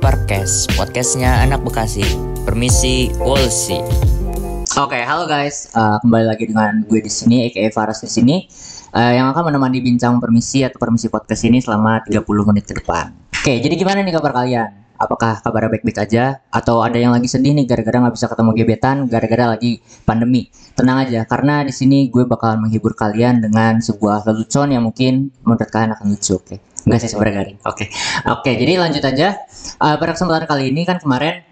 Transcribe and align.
Podcast, 0.00 0.72
podcastnya 0.80 1.44
anak 1.44 1.60
Bekasi. 1.60 2.00
Permisi, 2.48 3.12
Wolsi. 3.20 3.76
Oke, 4.80 4.96
halo 4.96 5.28
guys. 5.28 5.68
Uh, 5.76 6.00
kembali 6.00 6.24
lagi 6.24 6.48
dengan 6.48 6.88
gue 6.88 7.04
di 7.04 7.12
sini, 7.12 7.52
aka 7.52 7.68
Faras 7.68 8.00
di 8.00 8.08
sini, 8.08 8.48
uh, 8.96 9.12
yang 9.12 9.28
akan 9.36 9.52
menemani 9.52 9.84
bincang 9.84 10.16
permisi 10.16 10.64
atau 10.64 10.80
permisi 10.80 11.12
podcast 11.12 11.44
ini 11.44 11.60
selama 11.60 12.00
30 12.08 12.24
menit 12.48 12.64
ke 12.64 12.80
depan. 12.80 13.12
Oke, 13.28 13.60
jadi 13.60 13.76
gimana 13.76 14.00
nih 14.00 14.16
kabar 14.16 14.32
kalian? 14.32 14.81
Apakah 15.02 15.42
kabarnya 15.42 15.74
baik-baik 15.74 15.98
aja? 15.98 16.38
Atau 16.54 16.78
ada 16.78 16.94
yang 16.94 17.10
lagi 17.10 17.26
sedih 17.26 17.50
nih 17.58 17.66
gara-gara 17.66 17.98
nggak 18.06 18.14
bisa 18.14 18.30
ketemu 18.30 18.50
gebetan, 18.54 18.96
gara-gara 19.10 19.58
lagi 19.58 19.82
pandemi? 20.06 20.46
Tenang 20.78 21.02
aja, 21.02 21.26
karena 21.26 21.66
di 21.66 21.74
sini 21.74 22.06
gue 22.06 22.22
bakalan 22.22 22.62
menghibur 22.62 22.94
kalian 22.94 23.42
dengan 23.42 23.82
sebuah 23.82 24.22
lelucon 24.30 24.70
yang 24.70 24.86
mungkin 24.86 25.34
menurut 25.42 25.66
kalian 25.66 25.98
akan 25.98 26.06
lucu, 26.06 26.38
oke? 26.38 26.54
Enggak 26.86 26.98
sih 27.02 27.10
sebenarnya 27.10 27.34
garing. 27.42 27.58
Oke, 27.66 27.90
oke. 28.30 28.50
Jadi 28.54 28.72
lanjut 28.78 29.02
aja. 29.02 29.42
Uh, 29.82 29.98
pada 29.98 30.14
kesempatan 30.14 30.46
kali 30.46 30.70
ini 30.70 30.86
kan 30.86 31.02
kemarin 31.02 31.42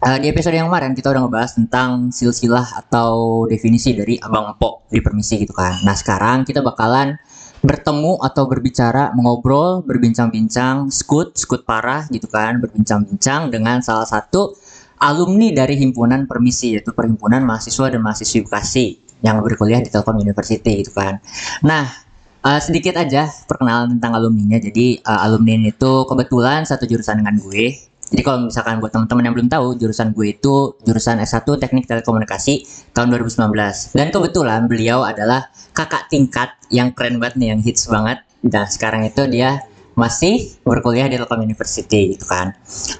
Uh, 0.00 0.16
di 0.16 0.32
episode 0.32 0.56
yang 0.56 0.72
kemarin 0.72 0.96
kita 0.96 1.12
udah 1.12 1.28
ngebahas 1.28 1.60
tentang 1.60 2.08
silsilah 2.08 2.64
atau 2.72 3.44
definisi 3.44 3.92
dari 3.92 4.16
abang 4.16 4.56
empok 4.56 4.88
di 4.88 5.04
permisi 5.04 5.36
gitu 5.44 5.52
kan. 5.52 5.76
Nah 5.84 5.92
sekarang 5.92 6.48
kita 6.48 6.64
bakalan 6.64 7.20
bertemu 7.60 8.16
atau 8.24 8.48
berbicara, 8.48 9.12
mengobrol, 9.12 9.84
berbincang-bincang, 9.84 10.88
skut, 10.88 11.36
skut 11.36 11.68
parah 11.68 12.08
gitu 12.08 12.26
kan, 12.26 12.56
berbincang-bincang 12.60 13.52
dengan 13.52 13.84
salah 13.84 14.08
satu 14.08 14.56
alumni 15.00 15.52
dari 15.52 15.80
himpunan 15.80 16.28
permisi 16.28 16.76
yaitu 16.76 16.92
perhimpunan 16.92 17.44
mahasiswa 17.44 17.88
dan 17.92 18.00
mahasiswi 18.04 18.44
Bekasi 18.44 18.86
yang 19.20 19.40
berkuliah 19.44 19.80
di 19.80 19.92
Telkom 19.92 20.20
University 20.20 20.84
gitu 20.84 20.92
kan. 20.96 21.20
Nah 21.64 22.10
Uh, 22.40 22.56
sedikit 22.56 22.96
aja 22.96 23.28
perkenalan 23.44 24.00
tentang 24.00 24.16
alumninya. 24.16 24.56
Jadi 24.56 24.96
uh, 25.04 25.28
alumni 25.28 25.60
itu 25.60 26.08
kebetulan 26.08 26.64
satu 26.64 26.88
jurusan 26.88 27.20
dengan 27.20 27.36
gue 27.36 27.76
jadi 28.10 28.22
kalau 28.26 28.50
misalkan 28.50 28.82
buat 28.82 28.90
teman-teman 28.90 29.22
yang 29.22 29.34
belum 29.38 29.48
tahu, 29.48 29.78
jurusan 29.78 30.10
gue 30.10 30.34
itu 30.34 30.74
jurusan 30.82 31.22
S1 31.22 31.46
Teknik 31.46 31.86
Telekomunikasi 31.86 32.66
tahun 32.90 33.14
2019. 33.14 33.94
Dan 33.94 34.10
kebetulan 34.10 34.66
beliau 34.66 35.06
adalah 35.06 35.46
kakak 35.70 36.10
tingkat 36.10 36.58
yang 36.74 36.90
keren 36.90 37.22
banget 37.22 37.38
nih, 37.38 37.48
yang 37.54 37.60
hits 37.62 37.86
banget. 37.86 38.18
Dan 38.42 38.66
sekarang 38.66 39.06
itu 39.06 39.30
dia 39.30 39.62
masih 39.94 40.58
berkuliah 40.66 41.06
di 41.06 41.22
Telkom 41.22 41.38
University 41.38 42.18
gitu 42.18 42.26
kan. 42.26 42.50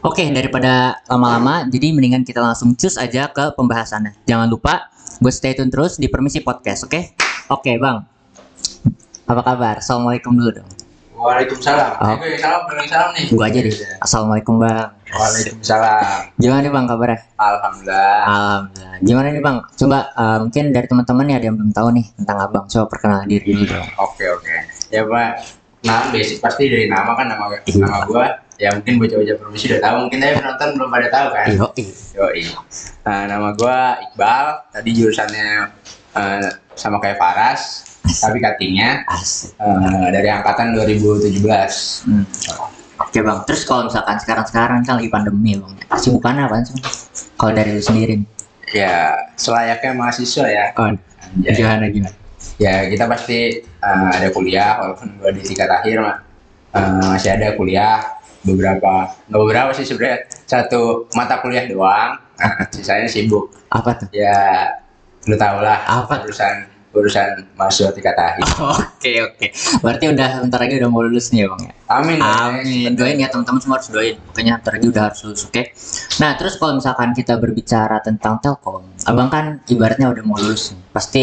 Oke, 0.06 0.22
daripada 0.30 1.02
lama-lama, 1.10 1.66
jadi 1.66 1.90
mendingan 1.90 2.22
kita 2.22 2.38
langsung 2.38 2.78
cus 2.78 2.94
aja 2.94 3.26
ke 3.34 3.50
pembahasannya. 3.58 4.14
Jangan 4.30 4.46
lupa 4.46 4.94
gue 5.18 5.32
stay 5.34 5.58
tune 5.58 5.74
terus 5.74 5.98
di 5.98 6.06
Permisi 6.06 6.38
Podcast, 6.38 6.86
oke? 6.86 7.18
Oke, 7.50 7.74
Bang. 7.82 8.06
Apa 9.26 9.42
kabar? 9.42 9.82
Assalamualaikum 9.82 10.38
dulu 10.38 10.62
dong. 10.62 10.70
Waalaikumsalam. 11.18 11.92
Oh. 12.00 12.16
Salam, 12.40 12.62
salam 12.88 13.10
nih. 13.18 13.26
Gue 13.28 13.44
aja 13.44 13.58
deh. 13.60 13.74
Assalamualaikum, 14.00 14.56
Bang. 14.56 14.99
Waalaikumsalam. 15.10 16.20
Gimana 16.36 16.60
nih 16.60 16.70
Bang 16.70 16.86
kabarnya? 16.86 17.18
Alhamdulillah. 17.34 18.20
Alhamdulillah. 18.22 18.96
Gimana 19.00 19.26
nih 19.30 19.42
Bang? 19.42 19.56
Coba 19.72 19.98
uh, 20.12 20.38
mungkin 20.40 20.64
dari 20.70 20.86
teman-teman 20.86 21.26
ya 21.26 21.36
ada 21.36 21.46
yang 21.46 21.56
belum 21.56 21.72
tahu 21.72 21.88
nih 21.92 22.06
tentang 22.14 22.36
Abang. 22.38 22.64
Coba 22.66 22.84
perkenalan 22.86 23.26
diri 23.26 23.44
dulu 23.46 23.64
dong. 23.66 23.88
Oke 23.98 24.24
oke. 24.26 24.54
Ya 24.88 25.02
Pak, 25.02 25.30
nama 25.80 26.04
basic 26.10 26.38
pasti 26.38 26.66
dari 26.66 26.86
nama 26.86 27.14
kan 27.14 27.26
nama 27.26 27.44
Iya. 27.50 27.78
nama 27.78 27.98
gua. 28.04 28.26
Ya 28.60 28.68
mungkin 28.76 29.00
bocah-bocah 29.00 29.36
permisi 29.40 29.72
udah 29.72 29.80
tahu, 29.80 29.96
mungkin 30.04 30.18
tapi 30.20 30.36
penonton 30.36 30.68
belum 30.76 30.90
pada 30.92 31.08
tahu 31.08 31.26
kan. 31.32 31.46
Iyo, 31.48 31.66
Yoi. 32.12 32.44
Nah, 33.08 33.22
nama 33.24 33.48
gua 33.56 33.96
Iqbal. 34.04 34.44
Tadi 34.68 34.90
jurusannya 34.92 35.48
eh, 36.12 36.48
sama 36.76 37.00
kayak 37.00 37.16
Faras, 37.16 37.62
tapi 38.04 38.36
cuttingnya 38.36 39.00
asik. 39.08 39.56
eh, 39.56 40.08
dari 40.12 40.28
angkatan 40.28 40.76
2017. 40.76 42.04
Hmm. 42.04 42.24
Oke 43.00 43.24
Bang. 43.24 43.42
Terus 43.48 43.64
kalau 43.64 43.88
misalkan 43.88 44.16
sekarang-sekarang 44.20 44.84
kan 44.84 44.94
lagi 45.00 45.08
pandemi 45.08 45.56
Bang. 45.56 45.72
Kesibukannya 45.88 46.44
apa 46.46 46.62
sih? 46.64 46.76
Kalau 47.34 47.52
dari 47.56 47.74
lu 47.74 47.82
sendiri? 47.82 48.20
Ya, 48.70 49.16
selayaknya 49.34 49.96
mahasiswa 49.98 50.46
ya. 50.46 50.64
Oh, 50.78 50.86
Anjay. 50.94 51.54
gimana 51.56 51.86
gimana? 51.90 52.20
ya 52.60 52.84
kita 52.88 53.04
pasti 53.08 53.60
uh, 53.80 54.10
ada 54.12 54.28
kuliah 54.32 54.76
walaupun 54.80 55.16
gua 55.16 55.32
di 55.32 55.40
tingkat 55.40 55.68
akhir 55.68 55.96
mah 56.00 56.16
uh, 56.76 57.16
masih 57.16 57.32
ada 57.36 57.56
kuliah 57.56 58.04
beberapa 58.44 59.12
nggak 59.28 59.40
beberapa 59.40 59.70
sih 59.76 59.84
sebenarnya 59.88 60.28
satu 60.44 61.08
mata 61.16 61.40
kuliah 61.40 61.64
doang 61.68 62.20
sisanya 62.74 63.08
sibuk 63.08 63.48
Apa 63.72 63.96
tuh? 63.96 64.08
ya 64.12 64.68
lu 65.28 65.36
tau 65.36 65.60
lah 65.60 65.84
Apa? 65.84 66.24
urusan 66.24 66.68
urusan 66.90 67.46
mahasiswa 67.54 67.94
tingkat 67.94 68.18
akhir 68.18 68.44
Oke 69.00 69.12
oke. 69.24 69.46
Berarti 69.80 70.04
udah 70.12 70.44
bentar 70.44 70.58
lagi 70.60 70.74
udah 70.76 70.90
mau 70.92 71.00
lulus 71.06 71.32
nih 71.32 71.44
ya 71.44 71.48
Bang 71.48 71.62
ya? 71.64 71.72
amin 71.88 72.18
Amin. 72.20 72.90
Doain 72.92 73.16
ya 73.16 73.32
teman-teman 73.32 73.60
semua 73.62 73.76
harus 73.80 73.88
doain. 73.88 74.16
Pokoknya 74.28 74.60
ntar 74.60 74.76
lagi 74.76 74.86
udah 74.92 75.02
harus 75.08 75.20
lulus, 75.24 75.48
oke? 75.48 75.62
Nah, 76.20 76.30
terus 76.36 76.54
kalau 76.60 76.76
misalkan 76.76 77.16
kita 77.16 77.40
berbicara 77.40 78.04
tentang 78.04 78.42
Telkom, 78.44 78.84
Abang 79.08 79.32
kan 79.32 79.64
ibaratnya 79.72 80.12
udah 80.12 80.22
mau 80.26 80.36
lulus 80.36 80.76
nih. 80.76 80.82
Pasti 80.92 81.22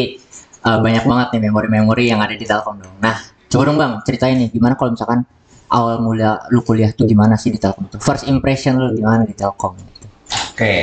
uh, 0.66 0.80
banyak 0.82 1.06
banget 1.06 1.28
nih 1.38 1.42
memori-memori 1.52 2.04
yang 2.10 2.20
ada 2.24 2.34
di 2.34 2.46
Telkom 2.50 2.82
dong. 2.82 2.98
Nah, 2.98 3.14
coba 3.46 3.62
dong 3.70 3.78
Bang, 3.78 3.94
ceritain 4.02 4.42
nih 4.42 4.50
gimana 4.50 4.74
kalau 4.74 4.98
misalkan 4.98 5.22
awal 5.68 6.00
mula 6.00 6.48
lu 6.52 6.64
kuliah 6.64 6.92
tuh 6.96 7.06
gimana 7.08 7.36
sih 7.36 7.52
di 7.52 7.60
Telkom 7.60 7.92
tuh? 7.92 8.00
First 8.00 8.28
impression 8.28 8.80
lu 8.80 8.96
gimana 8.96 9.28
di 9.28 9.36
Telkom? 9.36 9.76
Gitu. 9.76 10.08
oke 10.56 10.76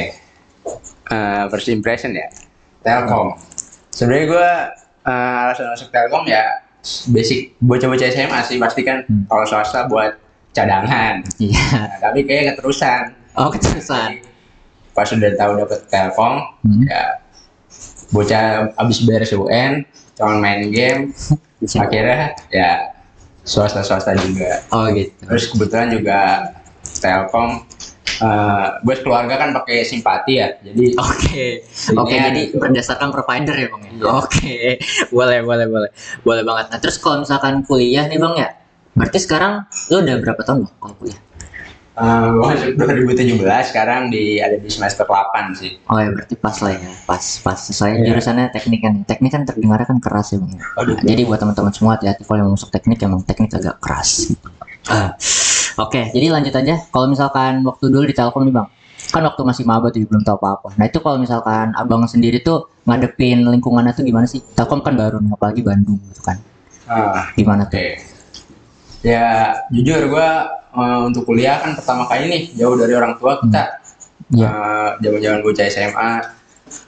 Uh, 1.05 1.45
first 1.53 1.69
impression 1.69 2.17
ya 2.17 2.33
Telkom 2.81 3.37
sebenarnya 3.95 4.27
gua 4.27 4.49
uh, 5.03 5.43
alasan 5.45 5.71
masuk 5.71 5.89
Telkom 5.89 6.27
ya 6.27 6.43
basic 7.07 7.57
bocah-bocah 7.59 8.11
SMA 8.11 8.41
sih 8.43 8.59
pasti 8.59 8.83
kan 8.83 9.01
Hmm. 9.05 9.25
kalau 9.25 9.45
swasta 9.45 9.87
buat 9.87 10.19
cadangan 10.51 11.25
Iya. 11.37 11.65
Nah, 11.73 11.99
tapi 12.03 12.23
kayak 12.23 12.55
keterusan 12.55 13.15
Oh, 13.33 13.49
keterusan. 13.49 14.21
pas 14.91 15.09
udah 15.09 15.31
tahu 15.33 15.53
dapet 15.57 15.81
telkom 15.89 16.35
Hmm. 16.61 16.85
ya 16.85 17.19
bocah 18.11 18.71
abis 18.77 19.03
beres 19.03 19.33
UN 19.33 19.83
cuman 20.15 20.37
main 20.39 20.63
game 20.69 21.11
Bisa. 21.57 21.81
akhirnya 21.83 22.31
ya 22.49 22.95
swasta 23.43 23.81
swasta 23.81 24.15
juga 24.15 24.63
Oh, 24.71 24.87
gitu. 24.89 25.11
terus 25.21 25.49
kebetulan 25.49 25.89
juga 25.91 26.21
telkom 26.95 27.67
eh 28.17 28.67
gue 28.79 28.95
keluarga 29.01 29.35
kan 29.37 29.51
pakai 29.53 29.83
simpati 29.83 30.33
ya 30.35 30.49
jadi 30.61 30.95
Oke, 30.97 31.65
Ini 31.65 31.97
oke 31.97 32.11
ya, 32.11 32.23
jadi 32.29 32.43
berdasarkan 32.53 33.09
provider 33.11 33.55
ya 33.55 33.67
bang 33.69 33.83
ya. 33.83 33.91
Iya. 33.91 34.05
Oke, 34.15 34.55
boleh 35.11 35.39
boleh 35.41 35.67
boleh 35.67 35.91
boleh 36.21 36.43
banget. 36.43 36.67
Nah 36.69 36.79
terus 36.79 36.97
kalau 36.97 37.21
misalkan 37.21 37.63
kuliah 37.63 38.05
nih 38.05 38.17
bang 38.17 38.35
ya, 38.37 38.49
berarti 38.93 39.19
sekarang 39.19 39.67
lu 39.89 39.99
udah 40.01 40.17
berapa 40.21 40.41
tahun 40.41 40.59
bang 40.63 40.75
kalau 40.79 40.97
kuliah? 40.97 41.21
eh, 41.95 42.27
masuk 42.27 42.75
2017 43.07 43.39
sekarang 43.71 44.11
di 44.11 44.37
ada 44.37 44.59
di 44.59 44.67
semester 44.67 45.07
8 45.07 45.55
sih 45.55 45.79
Oh 45.87 45.95
ya 45.95 46.11
berarti 46.11 46.35
pas 46.35 46.59
lah 46.59 46.75
ya, 46.75 46.91
pas 47.05 47.23
pas 47.39 47.55
saya 47.57 47.95
Iya. 47.95 48.11
jurusannya 48.11 48.51
teknik 48.51 48.81
kan, 48.83 48.95
teknik 49.05 49.31
kan 49.31 49.43
terdengarnya 49.45 49.87
kan 49.87 49.99
keras 49.99 50.35
ya 50.35 50.43
bang. 50.43 50.53
ya. 50.53 50.63
Aduh. 50.77 50.95
Nah, 50.95 51.05
jadi 51.05 51.23
buat 51.23 51.39
teman-teman 51.39 51.71
semua 51.71 51.95
hati-hati 51.95 52.23
kalau 52.23 52.39
yang 52.41 52.51
masuk 52.51 52.69
teknik 52.69 52.99
emang 52.99 53.23
teknik 53.23 53.51
agak 53.53 53.79
keras. 53.79 54.35
Ah, 54.85 55.15
Oke, 55.75 56.11
jadi 56.15 56.31
lanjut 56.31 56.55
aja. 56.55 56.75
Kalau 56.89 57.07
misalkan 57.11 57.63
waktu 57.67 57.91
dulu 57.91 58.07
di 58.07 58.15
Telkom 58.15 58.47
nih 58.47 58.55
bang, 58.55 58.69
kan 59.11 59.23
waktu 59.27 59.43
masih 59.43 59.65
maba 59.67 59.91
tuh 59.91 60.07
belum 60.07 60.23
tahu 60.23 60.39
apa-apa. 60.39 60.69
Nah 60.79 60.87
itu 60.87 60.99
kalau 61.03 61.19
misalkan 61.19 61.75
abang 61.75 62.07
sendiri 62.07 62.39
tuh 62.41 62.71
ngadepin 62.87 63.43
lingkungannya 63.43 63.91
tuh 63.91 64.07
gimana 64.07 64.27
sih? 64.31 64.39
Telkom 64.55 64.87
kan 64.87 64.95
baru 64.95 65.19
nih, 65.19 65.35
apalagi 65.35 65.61
Bandung 65.67 65.99
gitu 66.11 66.23
kan. 66.23 66.39
Ah, 66.87 67.33
Gimana 67.35 67.65
tuh? 67.67 67.81
ya 69.05 69.53
jujur 69.69 70.09
gue 70.09 70.29
eh, 70.81 71.01
untuk 71.05 71.29
kuliah 71.29 71.61
kan 71.61 71.77
pertama 71.77 72.09
kali 72.09 72.25
nih 72.25 72.43
jauh 72.57 72.73
dari 72.73 72.97
orang 72.97 73.21
tua 73.21 73.37
kita 73.37 73.85
Iya. 74.33 74.49
Eh, 74.49 74.91
zaman-zaman 75.05 75.45
bocah 75.45 75.69
SMA 75.69 76.11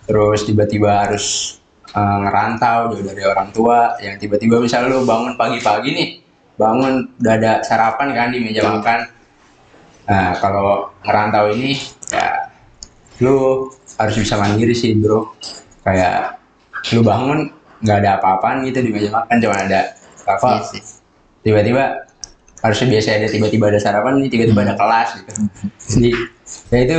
terus 0.08 0.40
tiba-tiba 0.48 1.04
harus 1.04 1.56
eh, 1.92 2.16
ngerantau 2.24 2.96
jauh 2.96 3.04
dari 3.04 3.20
orang 3.20 3.52
tua 3.52 4.00
yang 4.00 4.16
tiba-tiba 4.16 4.56
misal 4.64 4.88
lu 4.88 5.04
bangun 5.04 5.36
pagi-pagi 5.36 5.90
nih 5.92 6.08
bangun 6.56 7.12
udah 7.20 7.34
ada 7.36 7.52
sarapan 7.62 8.08
kan 8.16 8.28
di 8.32 8.40
meja 8.40 8.64
makan. 8.64 9.00
Nah 10.08 10.32
kalau 10.40 10.90
ngerantau 11.04 11.52
ini 11.52 11.76
ya 12.12 12.50
lu 13.20 13.68
harus 14.00 14.16
bisa 14.16 14.36
mandiri 14.40 14.72
sih 14.72 14.96
bro. 14.96 15.36
Kayak 15.84 16.40
lu 16.92 17.04
bangun 17.04 17.52
nggak 17.84 17.98
ada 18.02 18.10
apa-apaan 18.18 18.64
gitu 18.64 18.80
di 18.80 18.90
meja 18.90 19.12
makan 19.12 19.36
cuma 19.36 19.56
ada 19.60 19.94
apa 20.26 20.64
Iya 20.64 20.82
tiba-tiba 21.46 22.02
harusnya 22.64 22.98
biasa 22.98 23.08
ada 23.22 23.28
tiba-tiba 23.30 23.70
ada 23.70 23.78
sarapan 23.78 24.18
nih 24.18 24.30
tiba-tiba 24.32 24.66
ada 24.66 24.74
kelas 24.74 25.08
gitu. 25.22 25.30
Jadi 25.86 26.10
ya 26.72 26.78
itu 26.82 26.98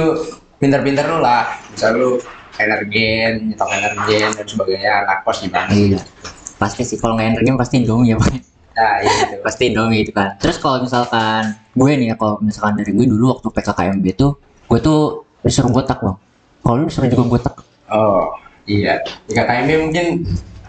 pinter-pinter 0.61 1.05
lu 1.11 1.19
lah. 1.19 1.49
Misal 1.73 1.97
lu 1.97 2.09
energen 2.57 3.53
nyetok 3.53 3.69
energen 3.69 4.29
dan 4.33 4.45
sebagainya 4.47 4.91
anak 5.05 5.21
kos 5.21 5.45
gimana 5.45 5.69
Iya. 5.69 5.99
Pasti 6.57 6.81
sih 6.81 6.97
kalau 6.97 7.13
nggak 7.17 7.37
energi 7.37 7.49
pasti 7.53 7.75
Indomie 7.83 8.13
ya, 8.13 8.17
Bang. 8.17 8.41
Nah 8.77 9.01
gitu 9.01 9.41
pasti 9.45 9.73
Indomie 9.73 10.05
itu 10.05 10.13
kan. 10.13 10.37
Terus 10.37 10.61
kalau 10.61 10.85
misalkan 10.85 11.57
gue 11.73 11.91
nih 11.97 12.13
ya, 12.13 12.15
kalau 12.15 12.37
misalkan 12.39 12.77
dari 12.77 12.93
gue 12.93 13.05
dulu 13.09 13.33
waktu 13.33 13.47
PKKMB 13.49 14.05
tuh, 14.13 14.37
gue 14.69 14.79
tuh 14.79 15.25
disuruh 15.41 15.73
gotak, 15.73 15.97
Bang. 15.97 16.17
Kalau 16.61 16.75
lu 16.77 16.85
disuruh 16.85 17.09
juga 17.09 17.25
gotak. 17.37 17.55
oh 17.87 18.35
iya 18.67 18.99
di 18.99 19.31
KKMB 19.31 19.71
mungkin 19.79 20.05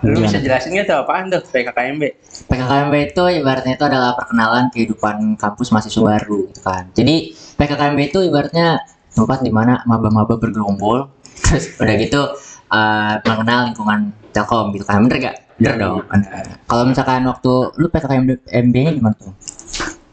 Lu 0.07 0.15
Gimana? 0.15 0.31
bisa 0.31 0.39
jelasin 0.39 0.79
nggak 0.79 0.87
tuh 0.87 0.97
apaan 1.03 1.27
tuh 1.27 1.43
PKKMB? 1.51 2.03
PKKMB 2.47 2.95
itu 3.11 3.23
ibaratnya 3.43 3.75
itu 3.75 3.83
adalah 3.83 4.15
perkenalan 4.15 4.71
kehidupan 4.71 5.35
kampus 5.35 5.75
mahasiswa 5.75 5.99
baru 5.99 6.47
gitu 6.47 6.61
kan. 6.63 6.87
Jadi 6.95 7.35
PKKMB 7.59 7.99
itu 8.07 8.23
ibaratnya 8.23 8.79
tempat 9.11 9.43
di 9.43 9.51
mana 9.51 9.83
maba-maba 9.91 10.39
bergerombol 10.39 11.11
terus 11.51 11.75
udah 11.83 11.95
gitu 11.99 12.21
eh, 12.71 13.15
mengenal 13.27 13.75
lingkungan 13.75 14.15
Telkom 14.31 14.71
gitu 14.71 14.87
kan. 14.87 15.03
Bener 15.03 15.19
gak? 15.19 15.37
Iya, 15.59 15.75
dong. 15.75 16.07
Kalau 16.65 16.85
misalkan 16.87 17.27
waktu 17.27 17.53
lu 17.75 17.87
PKKMB 17.89 18.31
MB-nya 18.47 18.93
gimana 18.95 19.15
tuh? 19.15 19.35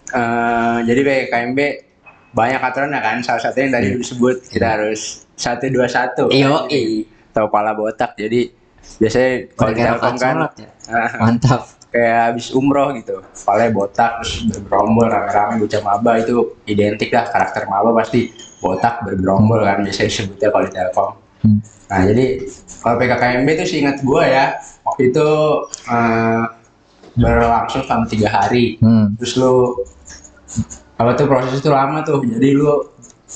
Eh, 0.10 0.78
jadi 0.84 1.00
PKKMB 1.02 1.60
banyak 2.32 2.60
aturan 2.60 2.92
kan. 2.92 3.22
Salah 3.22 3.42
satunya 3.42 3.64
yang 3.64 3.74
tadi 3.74 3.88
Iya. 3.88 3.98
disebut 4.02 4.36
kita 4.48 4.68
harus 4.68 5.02
satu 5.36 5.66
dua 5.70 5.86
satu. 5.86 6.28
Iyo, 6.30 6.66
Tahu 7.30 7.48
pala 7.48 7.76
botak. 7.76 8.16
Jadi 8.16 8.48
biasanya 8.96 9.32
kalau 9.54 9.72
di 9.72 9.82
Telkom 9.82 10.16
kan 10.16 10.36
ya. 10.56 10.70
eh, 10.88 11.10
Mantap. 11.20 11.62
kayak 11.92 12.16
habis 12.28 12.48
umroh 12.52 12.92
gitu. 12.92 13.24
Palanya 13.44 13.72
botak 13.72 14.12
terus 14.20 14.44
bergerombol 14.46 15.08
rame-rame 15.08 15.60
bocah 15.60 15.82
maba 15.82 16.12
itu 16.16 16.36
identik 16.66 17.08
lah 17.10 17.24
karakter 17.26 17.68
maba 17.68 17.92
pasti 17.94 18.32
botak 18.60 19.04
bergerombol 19.04 19.64
kan 19.64 19.80
biasanya 19.80 20.10
disebutnya 20.10 20.48
kalau 20.50 20.64
di 20.64 20.74
Telkom. 20.74 21.10
Hmm. 21.46 21.62
Nah 21.86 22.02
jadi 22.10 22.26
kalau 22.82 22.96
PKKMB 22.98 23.48
itu 23.54 23.66
seingat 23.70 24.02
gue 24.02 24.24
ya 24.26 24.58
waktu 24.82 25.14
itu 25.14 25.28
eh, 25.86 26.44
berlangsung 27.14 27.86
selama 27.86 28.06
tiga 28.10 28.28
hari. 28.28 28.82
Hmm. 28.82 29.14
Terus 29.16 29.38
lu 29.38 29.78
apa 30.98 31.12
tuh 31.14 31.30
proses 31.30 31.62
itu 31.62 31.70
lama 31.70 32.02
tuh. 32.02 32.26
Jadi 32.26 32.50
lu 32.52 32.82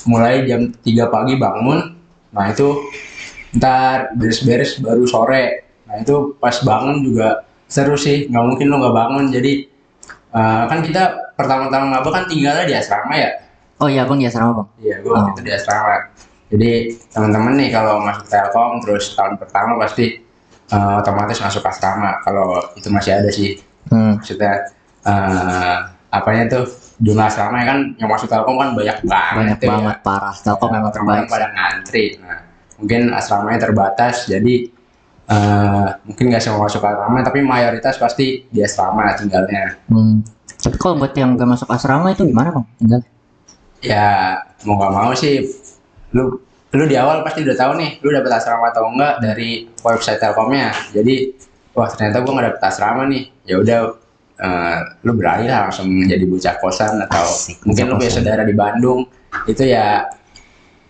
mulai 0.08 0.42
jam 0.44 0.74
3 0.82 0.82
pagi 1.06 1.38
bangun. 1.38 1.94
Nah 2.34 2.44
itu 2.50 2.82
ntar 3.54 4.14
beres-beres 4.14 4.82
baru 4.82 5.06
sore. 5.06 5.70
Nah 5.86 6.02
itu 6.02 6.34
pas 6.38 6.54
bangun 6.60 7.02
juga 7.02 7.46
seru 7.66 7.94
sih. 7.94 8.26
Nggak 8.26 8.44
mungkin 8.44 8.66
lu 8.66 8.76
nggak 8.82 8.96
bangun. 8.96 9.24
Jadi 9.30 9.52
eh, 10.30 10.62
kan 10.66 10.78
kita 10.82 11.34
pertama-tama 11.38 11.86
maba 11.98 12.10
kan 12.10 12.24
tinggalnya 12.26 12.66
di 12.66 12.74
asrama 12.74 13.14
ya. 13.14 13.30
Oh 13.80 13.88
iya 13.88 14.04
bang 14.04 14.20
di 14.20 14.26
asrama 14.28 14.52
bang. 14.60 14.68
Iya, 14.76 14.94
gue 15.00 15.08
waktu 15.08 15.30
Oh. 15.30 15.34
itu 15.34 15.42
di 15.42 15.52
asrama. 15.56 15.96
Jadi 16.50 16.98
teman-teman 17.14 17.54
nih 17.54 17.70
kalau 17.70 18.02
masuk 18.02 18.26
Telkom 18.26 18.82
terus 18.82 19.14
tahun 19.14 19.38
pertama 19.38 19.78
pasti 19.78 20.18
eh, 20.70 20.94
otomatis 20.98 21.38
masuk 21.38 21.62
asrama. 21.62 22.18
Kalau 22.26 22.74
itu 22.74 22.90
masih 22.90 23.12
ada 23.22 23.30
sih. 23.30 23.62
Hmm. 23.86 24.18
Maksudnya 24.18 24.74
eh 25.06 25.78
apanya 26.10 26.44
tuh 26.50 26.64
jumlah 26.98 27.30
asrama 27.30 27.62
kan 27.62 27.78
yang 27.96 28.10
masuk 28.10 28.26
Telkom 28.26 28.58
kan 28.58 28.74
banyak 28.74 28.98
banget. 29.06 29.36
Banyak 29.38 29.58
ya. 29.62 29.68
banget 29.70 29.96
parah. 30.02 30.34
Telkom 30.34 30.70
memang 30.74 30.90
terbaik. 30.90 31.30
pada 31.30 31.46
ngantri. 31.54 32.18
Nah, 32.18 32.38
mungkin 32.82 33.00
asramanya 33.14 33.58
terbatas 33.70 34.26
jadi 34.26 34.54
eh 35.30 35.88
mungkin 36.02 36.24
nggak 36.34 36.42
semua 36.42 36.66
masuk 36.66 36.82
asrama 36.82 37.22
tapi 37.22 37.38
mayoritas 37.46 37.94
pasti 37.94 38.50
di 38.50 38.58
asrama 38.58 39.14
tinggalnya. 39.14 39.78
Hmm. 39.86 40.26
Tapi 40.60 40.76
kalau 40.76 41.00
buat 41.00 41.14
yang 41.16 41.40
gak 41.40 41.48
masuk 41.56 41.68
asrama 41.72 42.12
itu 42.12 42.28
gimana 42.28 42.52
bang? 42.52 42.66
Tinggal. 42.76 43.00
ya 43.80 44.36
mau 44.68 44.76
nggak 44.76 44.92
mau 44.92 45.12
sih 45.16 45.40
lu 46.12 46.38
lu 46.70 46.84
di 46.86 46.94
awal 46.94 47.26
pasti 47.26 47.42
udah 47.42 47.56
tahu 47.58 47.72
nih 47.82 47.98
lu 47.98 48.14
dapet 48.14 48.30
asrama 48.30 48.70
atau 48.70 48.86
enggak 48.86 49.18
dari 49.18 49.66
website 49.82 50.22
Telkomnya. 50.22 50.70
Jadi 50.94 51.34
wah 51.74 51.90
ternyata 51.90 52.22
gua 52.22 52.32
nggak 52.38 52.46
dapet 52.54 52.62
asrama 52.62 53.02
nih. 53.10 53.24
Ya 53.42 53.58
udah 53.58 53.78
eh, 54.38 54.78
lu 55.02 55.12
beralih 55.18 55.50
lah 55.50 55.66
langsung 55.66 55.90
menjadi 55.90 56.24
bocah 56.24 56.54
kosan 56.62 56.96
atau 57.04 57.26
Asik, 57.26 57.60
mungkin 57.66 57.90
lu 57.90 57.94
punya 57.98 58.12
saudara 58.14 58.42
di 58.46 58.54
Bandung. 58.54 59.10
Itu 59.50 59.66
ya 59.66 60.06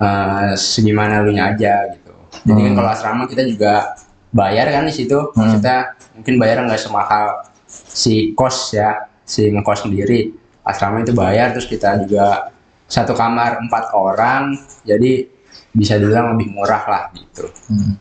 eh, 0.01 0.53
segimana 0.57 1.25
lu 1.25 1.33
nya 1.33 1.53
aja 1.57 1.89
gitu. 1.97 2.13
Jadi 2.47 2.61
kan 2.61 2.71
Hmm. 2.73 2.79
kalau 2.79 2.91
asrama 2.93 3.23
kita 3.27 3.43
juga 3.49 3.97
bayar 4.31 4.69
kan 4.71 4.85
di 4.87 4.95
situ. 4.95 5.17
Hmm. 5.17 5.33
maksudnya 5.35 5.97
mungkin 6.15 6.35
bayar 6.37 6.61
nggak 6.69 6.81
semahal 6.81 7.41
si 7.67 8.37
kos 8.37 8.77
ya 8.77 9.09
si 9.25 9.49
ngekos 9.49 9.89
sendiri. 9.89 10.37
Asrama 10.61 11.01
itu 11.01 11.17
bayar 11.17 11.57
terus 11.57 11.65
kita 11.65 12.05
juga 12.05 12.53
satu 12.91 13.15
kamar 13.15 13.63
empat 13.63 13.95
orang 13.95 14.59
jadi 14.83 15.31
bisa 15.71 15.95
dibilang 15.97 16.35
lebih 16.35 16.51
murah 16.51 16.83
lah 16.91 17.03
gitu 17.15 17.47
Hmm. 17.71 17.95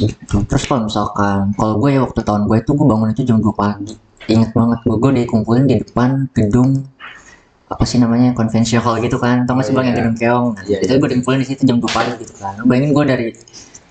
Gitu. 0.00 0.36
Terus 0.48 0.64
kalau 0.64 0.88
misalkan, 0.88 1.52
kalau 1.56 1.76
gue 1.80 1.92
ya 1.96 2.00
waktu 2.04 2.20
tahun 2.24 2.48
gue 2.48 2.56
itu 2.60 2.70
gue 2.72 2.86
bangun 2.88 3.08
itu 3.12 3.22
jam 3.24 3.36
2 3.40 3.52
pagi. 3.52 3.94
Ingat 4.32 4.50
banget 4.56 4.78
gue, 4.84 4.96
gue 4.96 5.12
dikumpulin 5.24 5.64
di 5.68 5.76
depan 5.80 6.26
gedung 6.34 6.88
apa 7.66 7.82
sih 7.82 7.98
namanya 7.98 8.30
convention 8.30 8.78
hall 8.78 8.96
gitu 9.02 9.18
kan, 9.18 9.42
tau 9.42 9.58
gak 9.58 9.66
sih 9.66 9.74
bang 9.74 9.90
yang 9.90 9.96
iya. 9.98 10.00
gedung 10.00 10.16
keong? 10.16 10.46
Nah, 10.54 10.62
Iya, 10.64 10.78
itu 10.86 10.92
iya. 10.94 11.00
gue 11.02 11.08
dikumpulin 11.12 11.38
di 11.42 11.48
situ 11.48 11.62
jam 11.66 11.76
2 11.82 11.84
pagi 11.90 12.12
gitu 12.22 12.34
kan. 12.38 12.52
Bayangin 12.64 12.90
gue 12.94 13.04
dari, 13.04 13.26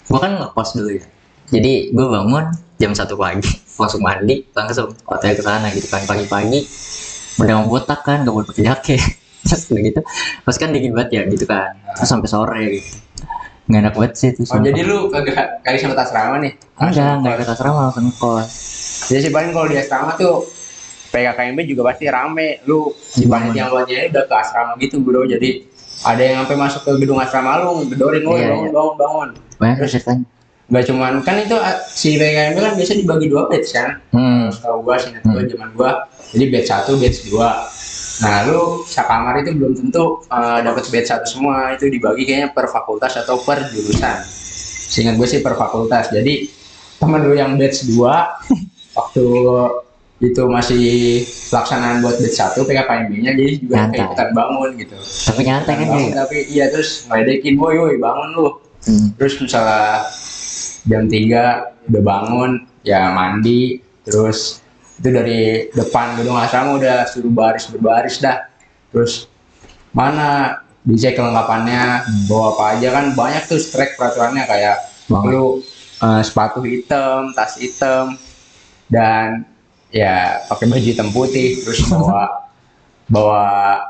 gue 0.07 0.19
kan 0.19 0.31
ngekos 0.39 0.69
dulu 0.79 0.89
ya. 0.95 1.03
Jadi 1.51 1.73
gue 1.93 2.05
bangun 2.09 2.45
jam 2.79 2.91
1 2.95 3.05
pagi, 3.13 3.51
langsung 3.81 4.01
mandi, 4.01 4.35
langsung 4.55 4.89
otw 5.05 5.25
ke 5.29 5.43
sana 5.43 5.67
gitu 5.75 5.87
kan 5.91 6.01
pagi-pagi. 6.07 6.59
Udah 7.37 7.53
mau 7.61 7.67
botak 7.69 8.01
kan, 8.01 8.23
gak 8.23 8.33
boleh 8.33 8.47
pakai 8.47 8.63
jaket. 8.65 9.01
Terus 9.47 9.63
udah 9.67 9.81
gitu, 9.83 10.01
pas 10.41 10.55
kan 10.55 10.69
dingin 10.69 10.91
banget 10.91 11.09
ya 11.11 11.21
gitu 11.27 11.45
kan. 11.45 11.77
Terus 11.93 12.09
sampai 12.09 12.27
sore 12.27 12.63
gitu. 12.73 12.89
Nggak 13.65 13.79
enak 13.79 13.93
banget 13.95 14.11
sih 14.13 14.27
itu. 14.29 14.41
oh 14.45 14.59
jadi 14.59 14.81
lu 14.81 15.09
kagak 15.09 15.35
kali 15.59 15.77
sama 15.77 15.93
asrama 15.95 16.37
nih 16.37 16.53
Enggak, 16.75 17.17
enggak 17.17 17.33
ikut 17.35 17.49
asrama 17.49 17.79
langsung 17.83 18.13
kos. 18.13 18.45
jadi 19.05 19.19
sih 19.19 19.31
paling 19.31 19.49
kalau 19.49 19.65
di 19.65 19.73
asrama 19.75 20.13
tuh 20.13 20.45
PKKMB 21.07 21.59
juga 21.65 21.81
pasti 21.87 22.05
rame 22.05 22.61
lu 22.63 22.93
si 22.93 23.23
Bangun. 23.23 23.49
panitia 23.49 23.65
buatnya 23.67 23.99
udah 24.07 24.23
ke 24.23 24.35
asrama 24.35 24.71
gitu 24.77 24.99
bro 24.99 25.25
jadi 25.25 25.65
ada 26.03 26.21
yang 26.21 26.37
sampai 26.39 26.57
masuk 26.59 26.81
ke 26.83 26.91
gedung 26.99 27.17
asrama 27.17 27.57
lu 27.59 27.85
ngedorin 27.85 28.21
lu 28.21 28.31
Iya, 28.31 28.51
bangun 28.51 28.61
iya. 28.61 28.71
bangun 28.71 28.95
bangun 28.95 29.29
Banyak 29.55 29.75
Terus- 29.79 29.91
ceritanya. 29.95 30.25
nggak 30.65 30.83
cuman 30.85 31.13
kan 31.21 31.35
itu 31.39 31.55
ah, 31.55 31.75
si 31.87 32.09
PKKMB 32.15 32.57
kan 32.59 32.73
biasa 32.75 32.93
dibagi 32.95 33.27
dua 33.27 33.43
batch 33.47 33.69
kan 33.71 33.89
Hmm. 34.11 34.45
tahu 34.51 34.77
gua 34.83 34.95
sih 34.95 35.09
gua 35.15 35.33
Hmm. 35.35 35.47
zaman 35.47 35.69
gua 35.71 35.89
jadi 36.29 36.45
batch 36.49 36.67
satu 36.67 36.91
batch 36.95 37.25
dua 37.25 37.49
nah 38.17 38.47
lu 38.47 38.83
sakamar 38.83 39.39
itu 39.39 39.51
belum 39.51 39.75
tentu 39.75 40.23
uh, 40.25 40.59
dapat 40.59 40.87
batch 40.87 41.09
satu 41.09 41.27
semua 41.27 41.73
itu 41.73 41.87
dibagi 41.87 42.23
kayaknya 42.23 42.49
per 42.49 42.67
fakultas 42.67 43.11
atau 43.15 43.35
per 43.37 43.67
jurusan 43.69 44.23
seingat 44.87 45.15
gue 45.15 45.27
sih 45.27 45.39
per 45.39 45.53
fakultas 45.53 46.07
jadi 46.09 46.47
temen 46.95 47.21
lu 47.21 47.33
yang 47.33 47.55
batch 47.55 47.83
dua 47.85 48.39
waktu 48.97 49.25
itu 50.15 50.47
masih 50.47 50.85
pelaksanaan 51.45 51.99
buat 51.99 52.15
batch 52.15 52.37
satu 52.37 52.63
PKKMB-nya 52.63 53.35
jadi 53.35 53.51
juga 53.59 53.75
Nyantai. 53.77 53.91
kayak 53.93 54.07
ikutan 54.07 54.29
bangun 54.31 54.69
gitu 54.79 54.95
Tapi 55.03 55.41
nyantai 55.43 55.73
kan 55.73 55.85
bangun, 55.85 55.99
dia. 56.01 56.15
tapi 56.15 56.37
iya 56.47 56.65
terus 56.71 56.89
ngeledekin 57.05 57.55
woi 57.55 57.75
woi 57.75 57.95
bangun 57.97 58.29
lu 58.33 58.49
Hmm. 58.85 59.17
terus 59.17 59.41
misalnya 59.41 60.05
jam 60.85 61.09
3 61.09 61.89
udah 61.89 62.03
bangun 62.05 62.51
ya 62.85 63.09
mandi 63.09 63.81
terus 64.05 64.61
itu 64.95 65.09
dari 65.09 65.41
depan 65.69 66.15
gedung 66.15 66.35
asrama 66.35 66.75
udah 66.75 67.03
suruh 67.03 67.29
baris 67.29 67.67
berbaris 67.67 68.17
dah 68.17 68.47
terus 68.89 69.27
mana 69.91 70.55
dicek 70.81 71.15
kelengkapannya 71.15 71.99
bawa 72.25 72.53
apa 72.53 72.63
aja 72.73 72.87
kan 72.91 73.05
banyak 73.11 73.43
tuh 73.45 73.57
strek 73.57 73.95
peraturannya 73.95 74.43
kayak 74.43 74.77
Banget. 75.05 75.29
lu 75.29 75.45
eh, 75.97 76.21
sepatu 76.21 76.61
hitam 76.61 77.31
tas 77.31 77.55
hitam 77.55 78.15
dan 78.87 79.43
ya 79.89 80.43
pakai 80.45 80.65
baju 80.67 80.81
hitam 80.85 81.09
putih 81.09 81.59
terus 81.59 81.83
bawa 81.85 82.45
bawa 83.07 83.41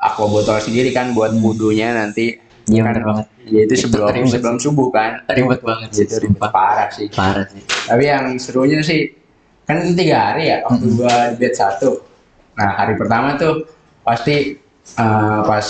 aqua 0.01 0.27
botol 0.27 0.57
sendiri 0.57 0.89
kan 0.89 1.11
buat 1.11 1.31
wudhunya 1.33 1.93
nanti 1.93 2.41
Iya 2.65 2.81
kan 2.81 2.97
banget. 2.97 3.25
ya 3.45 3.59
itu 3.61 3.71
Itu 3.71 3.81
sebelum 3.85 4.09
ribet 4.09 4.31
sebelum 4.33 4.57
subuh 4.57 4.87
kan 4.89 5.21
Ribet 5.29 5.61
banget 5.61 5.89
sih. 5.93 6.03
itu 6.03 6.17
ribet 6.19 6.49
parah 6.49 6.89
sih 6.89 7.07
Parah 7.07 7.45
sih. 7.45 7.61
tapi 7.61 8.03
yang 8.03 8.25
serunya 8.35 8.81
sih 8.81 9.13
kan 9.65 9.81
itu 9.81 9.97
tiga 9.97 10.31
hari 10.31 10.53
ya 10.53 10.61
waktu 10.63 10.85
Mm-mm. 10.85 10.97
gua 11.01 11.13
di 11.33 11.37
batch 11.41 11.57
satu. 11.57 12.05
Nah 12.55 12.69
hari 12.77 12.93
pertama 12.95 13.35
tuh 13.35 13.65
pasti 14.05 14.61
eh, 14.95 15.39
pas 15.45 15.65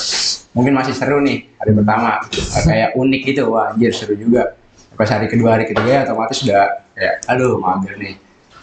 mungkin 0.51 0.75
masih 0.75 0.93
seru 0.93 1.23
nih 1.23 1.47
hari 1.57 1.71
pertama. 1.71 2.19
Kayak 2.67 2.93
unik 2.99 3.21
gitu 3.23 3.41
wah 3.55 3.71
anjir 3.71 3.95
seru 3.95 4.19
juga. 4.19 4.53
Pas 4.95 5.07
hari 5.11 5.27
kedua 5.31 5.55
hari 5.59 5.67
ketiga 5.67 6.07
otomatis 6.07 6.43
udah 6.43 6.83
kayak 6.95 7.23
aduh 7.27 7.59
mager 7.59 7.95
nih. 7.99 8.15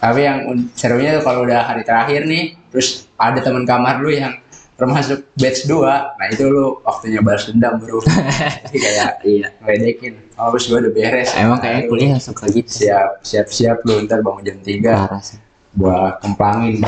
Tapi 0.03 0.19
yang 0.21 0.37
un- 0.51 0.67
serunya 0.75 1.17
tuh 1.17 1.23
kalau 1.23 1.47
udah 1.47 1.63
hari 1.63 1.81
terakhir 1.87 2.27
nih 2.27 2.59
terus 2.69 3.07
ada 3.15 3.39
teman 3.39 3.63
kamar 3.63 4.03
lu 4.03 4.11
yang 4.11 4.35
termasuk 4.73 5.29
batch 5.33 5.65
2 5.65 5.79
nah 5.81 6.27
itu 6.27 6.43
lu 6.43 6.81
waktunya 6.81 7.19
balas 7.19 7.45
dendam 7.45 7.77
bro 7.77 8.01
jadi 8.67 8.77
kayak 8.77 9.11
Iya. 9.21 9.47
ngeledekin 9.59 10.13
oh 10.33 10.49
gua 10.49 10.77
udah 10.79 10.91
beres 10.91 11.29
Emang 11.33 11.59
kayaknya 11.59 11.81
Lu 11.83 11.89
kuliah 11.91 12.17
suka 12.17 12.49
gitu. 12.49 12.69
siap 12.69 13.21
siap 13.21 13.47
siap 13.47 13.77
lu 13.83 14.01
ntar 14.03 14.19
bangun 14.19 14.43
jam 14.43 14.57
3 14.57 14.81
Parah 14.83 15.21
sih. 15.21 15.37
gua 15.73 16.17
kemplangin 16.19 16.81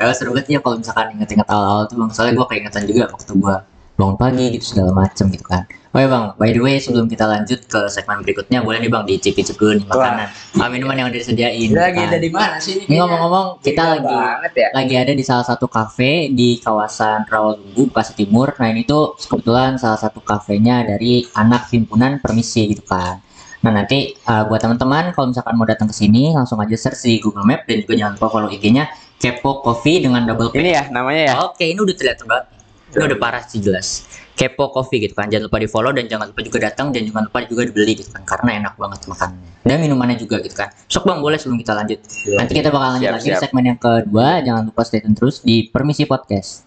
Eh, 0.00 0.14
seru 0.16 0.32
banget 0.32 0.48
ya 0.48 0.58
kalau 0.58 0.80
misalkan 0.80 1.12
inget-inget 1.12 1.44
awal-awal 1.44 1.84
tuh 1.84 2.00
bang. 2.00 2.08
Soalnya 2.08 2.32
gue 2.32 2.46
keingetan 2.48 2.88
juga 2.88 3.12
waktu 3.12 3.32
gue 3.36 3.56
bangun 4.00 4.16
pagi 4.16 4.56
gitu 4.56 4.64
segala 4.72 4.96
macem 4.96 5.28
gitu 5.28 5.44
kan. 5.44 5.68
Oh 5.90 5.98
ya 5.98 6.06
bang, 6.06 6.24
by 6.38 6.54
the 6.54 6.62
way 6.62 6.78
sebelum 6.78 7.10
kita 7.10 7.26
lanjut 7.26 7.66
ke 7.66 7.80
segmen 7.90 8.22
berikutnya 8.22 8.62
boleh 8.62 8.78
nih 8.78 8.86
bang 8.86 9.02
dicicip-cicipin 9.10 9.82
makanan, 9.90 10.30
ah, 10.62 10.68
minuman 10.70 10.94
yang 10.94 11.06
udah 11.10 11.18
disediain. 11.18 11.66
Lagi 11.74 11.98
kan. 11.98 12.14
ada 12.14 12.18
di 12.22 12.30
mana 12.30 12.56
sih 12.62 12.86
ini 12.86 12.94
ngomong-ngomong 12.94 13.58
kita 13.58 13.98
lagi 13.98 14.14
ya 14.54 14.70
lagi 14.70 14.94
ada 14.94 15.12
di 15.18 15.24
salah 15.26 15.42
satu 15.42 15.66
kafe 15.66 16.30
di 16.30 16.62
kawasan 16.62 17.26
Rawalumbu, 17.26 17.90
Bekasi 17.90 18.14
Timur. 18.14 18.54
Nah 18.54 18.70
ini 18.70 18.86
tuh 18.86 19.18
kebetulan 19.18 19.82
salah 19.82 19.98
satu 19.98 20.22
kafenya 20.22 20.86
dari 20.86 21.26
anak 21.34 21.74
himpunan 21.74 22.22
permisi 22.22 22.70
gitu 22.70 22.86
kan. 22.86 23.18
Nah 23.66 23.74
nanti 23.74 24.14
uh, 24.30 24.46
buat 24.46 24.62
teman-teman 24.62 25.10
kalau 25.10 25.34
misalkan 25.34 25.58
mau 25.58 25.66
datang 25.66 25.90
ke 25.90 25.94
sini 25.98 26.30
langsung 26.30 26.62
aja 26.62 26.78
search 26.78 27.02
di 27.02 27.18
Google 27.18 27.42
Map 27.42 27.66
dan 27.66 27.82
juga 27.82 27.98
jangan 27.98 28.14
lupa 28.14 28.28
follow 28.30 28.50
IG-nya 28.54 28.94
Kepo 29.18 29.58
Coffee 29.60 30.06
dengan 30.06 30.22
double 30.22 30.54
P. 30.54 30.62
Ini 30.62 30.70
ya 30.70 30.84
namanya 30.88 31.22
ya. 31.28 31.34
Oke, 31.50 31.66
ini 31.66 31.82
udah 31.82 31.98
terlihat 31.98 32.22
banget. 32.24 32.59
Ini 32.90 33.06
udah 33.06 33.18
parah 33.22 33.42
sih 33.46 33.62
jelas. 33.62 34.02
Kepo 34.34 34.74
Coffee 34.74 34.98
gitu 35.06 35.14
kan. 35.14 35.30
Jangan 35.30 35.46
lupa 35.46 35.62
di 35.62 35.68
follow 35.70 35.94
dan 35.94 36.10
jangan 36.10 36.34
lupa 36.34 36.40
juga 36.42 36.58
datang 36.58 36.90
dan 36.90 37.06
jangan 37.06 37.30
lupa 37.30 37.38
juga 37.46 37.62
dibeli 37.70 37.94
gitu 37.94 38.10
kan. 38.10 38.26
Karena 38.26 38.66
enak 38.66 38.74
banget 38.74 39.06
makanannya. 39.06 39.50
Dan 39.62 39.76
minumannya 39.78 40.16
juga 40.18 40.42
gitu 40.42 40.56
kan. 40.58 40.74
Sok 40.90 41.06
bang 41.06 41.20
boleh 41.22 41.38
sebelum 41.38 41.62
kita 41.62 41.72
lanjut. 41.78 42.02
Nanti 42.34 42.52
kita 42.56 42.74
bakal 42.74 42.98
lanjut 42.98 43.06
Siap, 43.06 43.16
lagi 43.20 43.28
di 43.28 43.34
siap. 43.36 43.42
segmen 43.46 43.64
yang 43.70 43.78
kedua. 43.78 44.28
Jangan 44.42 44.62
lupa 44.66 44.82
stay 44.82 44.98
tune 45.04 45.14
terus 45.14 45.38
di 45.46 45.70
Permisi 45.70 46.02
Podcast. 46.08 46.66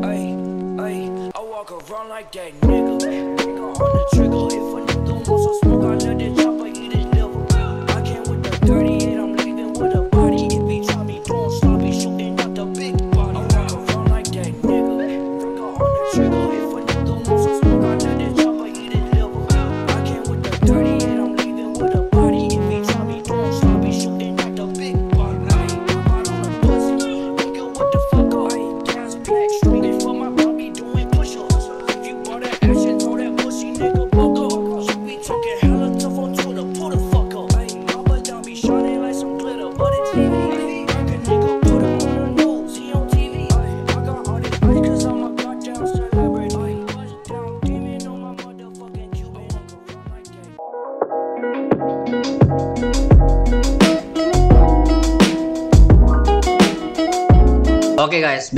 Ay, 0.00 0.36
ay, 0.80 0.96
I 1.36 1.42
walk 1.44 1.68
around 1.68 2.08
like 2.08 2.32
that 2.32 2.69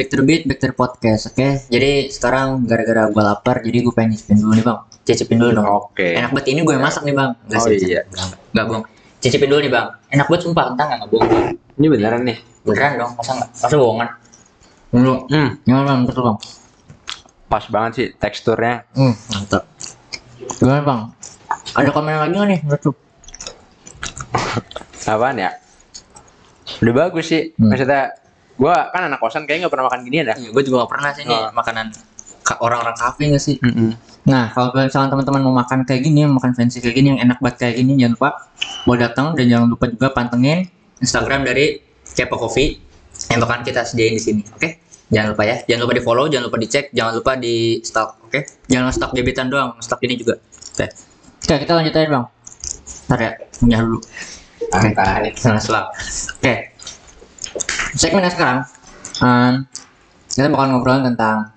back 0.02 0.10
to 0.10 0.18
the 0.18 0.26
beat, 0.26 0.42
back 0.42 0.58
to 0.58 0.66
the 0.66 0.74
podcast. 0.74 1.30
Oke, 1.30 1.62
jadi 1.70 2.10
sekarang 2.10 2.66
gara-gara 2.66 3.06
gue 3.06 3.22
lapar, 3.22 3.62
jadi 3.62 3.78
gue 3.78 3.94
pengen 3.94 4.10
nyicipin 4.12 4.36
dulu 4.36 4.52
nih 4.52 4.64
bang. 4.66 4.78
Cicipin 5.02 5.38
dulu 5.38 5.50
dong. 5.54 5.66
Oke. 5.86 6.18
Enak 6.18 6.34
banget 6.34 6.46
ini 6.50 6.60
gue 6.60 6.74
yang 6.74 6.82
masak 6.82 7.02
nih 7.02 7.14
bang. 7.14 7.30
Enggak 7.46 7.60
Oh, 7.60 7.66
sih, 7.70 7.78
iya. 7.86 8.02
Enggak 8.50 8.64
bohong. 8.66 8.84
Cicipin 9.18 9.46
dulu 9.46 9.60
nih 9.62 9.70
bang. 9.70 9.86
Enak 10.10 10.26
banget 10.26 10.42
sumpah, 10.42 10.64
entah 10.74 10.84
enggak, 10.84 10.98
enggak 10.98 11.10
bohong. 11.14 11.30
Ini 11.78 11.86
beneran 11.86 12.22
nih. 12.26 12.38
Beneran 12.66 12.90
dong, 12.98 13.12
masa 13.14 13.30
enggak? 13.32 13.48
Masa 13.54 13.74
bohongan? 13.78 14.08
Dulu. 14.90 15.14
Hmm, 15.30 15.48
Gimana 15.62 15.84
bang, 15.86 15.98
betul 16.02 16.22
bang? 16.26 16.38
pas 17.46 17.64
banget 17.68 17.92
sih 17.94 18.06
teksturnya. 18.16 18.82
Hmm, 18.96 19.12
mantap. 19.30 19.62
Gimana 20.58 20.80
bang? 20.82 21.00
Ada 21.78 21.90
komen 21.92 22.10
lagi 22.10 22.32
nggak 22.32 22.48
nih 22.48 22.60
menurut 22.66 22.82
lu? 22.82 22.92
Apaan 25.04 25.36
ya? 25.36 25.50
Udah 26.80 26.94
bagus 26.96 27.28
sih. 27.28 27.52
Hmm. 27.54 27.68
Maksudnya 27.68 28.16
gua 28.62 28.94
kan 28.94 29.10
anak 29.10 29.18
kosan 29.18 29.42
kayaknya 29.42 29.66
nggak 29.66 29.74
pernah 29.74 29.86
makan 29.90 30.00
ginian 30.06 30.24
dah. 30.24 30.36
Ya, 30.38 30.48
gue 30.48 30.62
juga 30.62 30.86
gak 30.86 30.92
pernah 30.94 31.10
sih 31.10 31.26
nih 31.26 31.34
Oh. 31.34 31.50
makanan 31.50 31.86
ka- 32.40 32.60
orang-orang 32.62 32.94
kafe 32.94 33.22
nggak 33.26 33.42
sih? 33.42 33.56
Nah, 34.22 34.54
kalau 34.54 34.70
misalnya 34.72 35.10
teman-teman 35.10 35.42
mau 35.42 35.54
makan 35.56 35.82
kayak 35.82 36.06
gini, 36.06 36.22
mau 36.22 36.38
makan 36.38 36.54
fancy 36.54 36.78
kayak 36.78 36.94
gini, 36.94 37.10
yang 37.10 37.20
enak 37.20 37.42
banget 37.42 37.56
kayak 37.58 37.74
gini, 37.76 37.98
jangan 37.98 38.14
lupa 38.14 38.28
mau 38.86 38.94
datang 38.94 39.26
dan 39.34 39.44
jangan 39.50 39.66
lupa 39.66 39.84
juga 39.90 40.08
pantengin 40.14 40.70
Instagram 40.96 41.42
dari 41.42 41.82
Kepo 42.06 42.38
Coffee 42.38 42.78
yang 43.28 43.42
bakalan 43.42 43.66
kita 43.66 43.82
sediain 43.82 44.14
di 44.14 44.22
sini, 44.22 44.42
oke? 44.46 44.68
Jangan 45.10 45.34
lupa 45.34 45.42
ya, 45.42 45.56
jangan 45.66 45.82
lupa 45.84 45.94
di 45.94 46.02
follow, 46.02 46.24
jangan 46.30 46.44
lupa 46.46 46.56
dicek, 46.56 46.84
jangan 46.90 47.12
lupa 47.12 47.32
di 47.34 47.54
stok, 47.82 48.10
oke? 48.22 48.40
Jangan 48.64 48.88
stok 48.88 49.10
gebetan 49.12 49.50
doang, 49.50 49.74
stok 49.76 49.98
ini 50.02 50.14
juga. 50.14 50.38
Oke. 50.72 50.86
Oke, 51.42 51.54
kita 51.66 51.72
lanjut 51.74 51.92
aja 51.92 52.06
bang. 52.08 52.24
Ntar 53.10 53.18
ya, 53.18 53.30
punya 53.52 53.76
dulu. 53.82 53.98
Salah 55.34 55.60
selang. 55.60 55.86
Oke. 56.38 56.71
Segmen 57.92 58.24
yang 58.24 58.32
sekarang, 58.32 58.58
um, 59.20 59.52
kita 60.32 60.48
bakal 60.48 60.66
ngobrol 60.72 61.04
tentang 61.04 61.52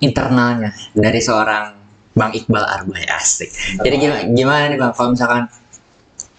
internalnya 0.00 0.72
dari 0.96 1.20
seorang 1.20 1.76
Bang 2.14 2.32
Iqbal 2.32 2.64
Arbay 2.64 3.04
asik. 3.10 3.50
Jadi 3.82 3.94
gimana, 3.98 4.22
gimana 4.32 4.62
nih 4.70 4.78
Bang 4.80 4.92
kalau 4.94 5.12
misalkan 5.12 5.44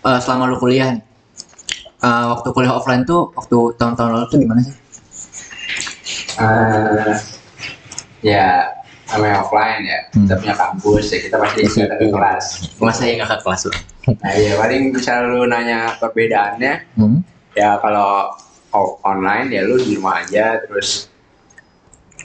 eh, 0.01 0.19
selama 0.23 0.49
lu 0.49 0.57
kuliah 0.57 0.97
eh, 1.99 2.25
waktu 2.31 2.47
kuliah 2.55 2.73
offline 2.73 3.03
tuh 3.03 3.29
waktu 3.35 3.75
tahun-tahun 3.77 4.09
lalu 4.15 4.25
tuh 4.31 4.39
gimana 4.39 4.59
sih? 4.63 4.75
Eh, 6.39 7.13
ya 8.23 8.71
namanya 9.13 9.45
offline 9.45 9.83
ya. 9.83 9.99
Hmm. 10.15 10.25
Kita 10.25 10.35
punya 10.41 10.55
kampus 10.57 11.05
ya 11.11 11.19
kita 11.21 11.35
pasti 11.37 11.59
datang 11.77 11.99
ke 12.01 12.07
kelas. 12.09 12.45
Masa 12.81 13.01
ya 13.05 13.13
nggak 13.19 13.29
ke 13.29 13.37
kelas 13.45 13.61
Bang? 13.67 13.79
Nah 14.21 14.31
iya 14.37 14.53
paling 14.57 14.81
bisa 14.95 15.11
lu 15.27 15.45
nanya 15.45 15.97
perbedaannya 15.99 16.73
Hmm. 16.97 17.19
ya 17.51 17.77
kalau 17.83 18.31
online 19.03 19.47
ya 19.55 19.61
lu 19.63 19.79
di 19.79 19.95
rumah 19.95 20.21
aja 20.21 20.59
terus 20.65 21.07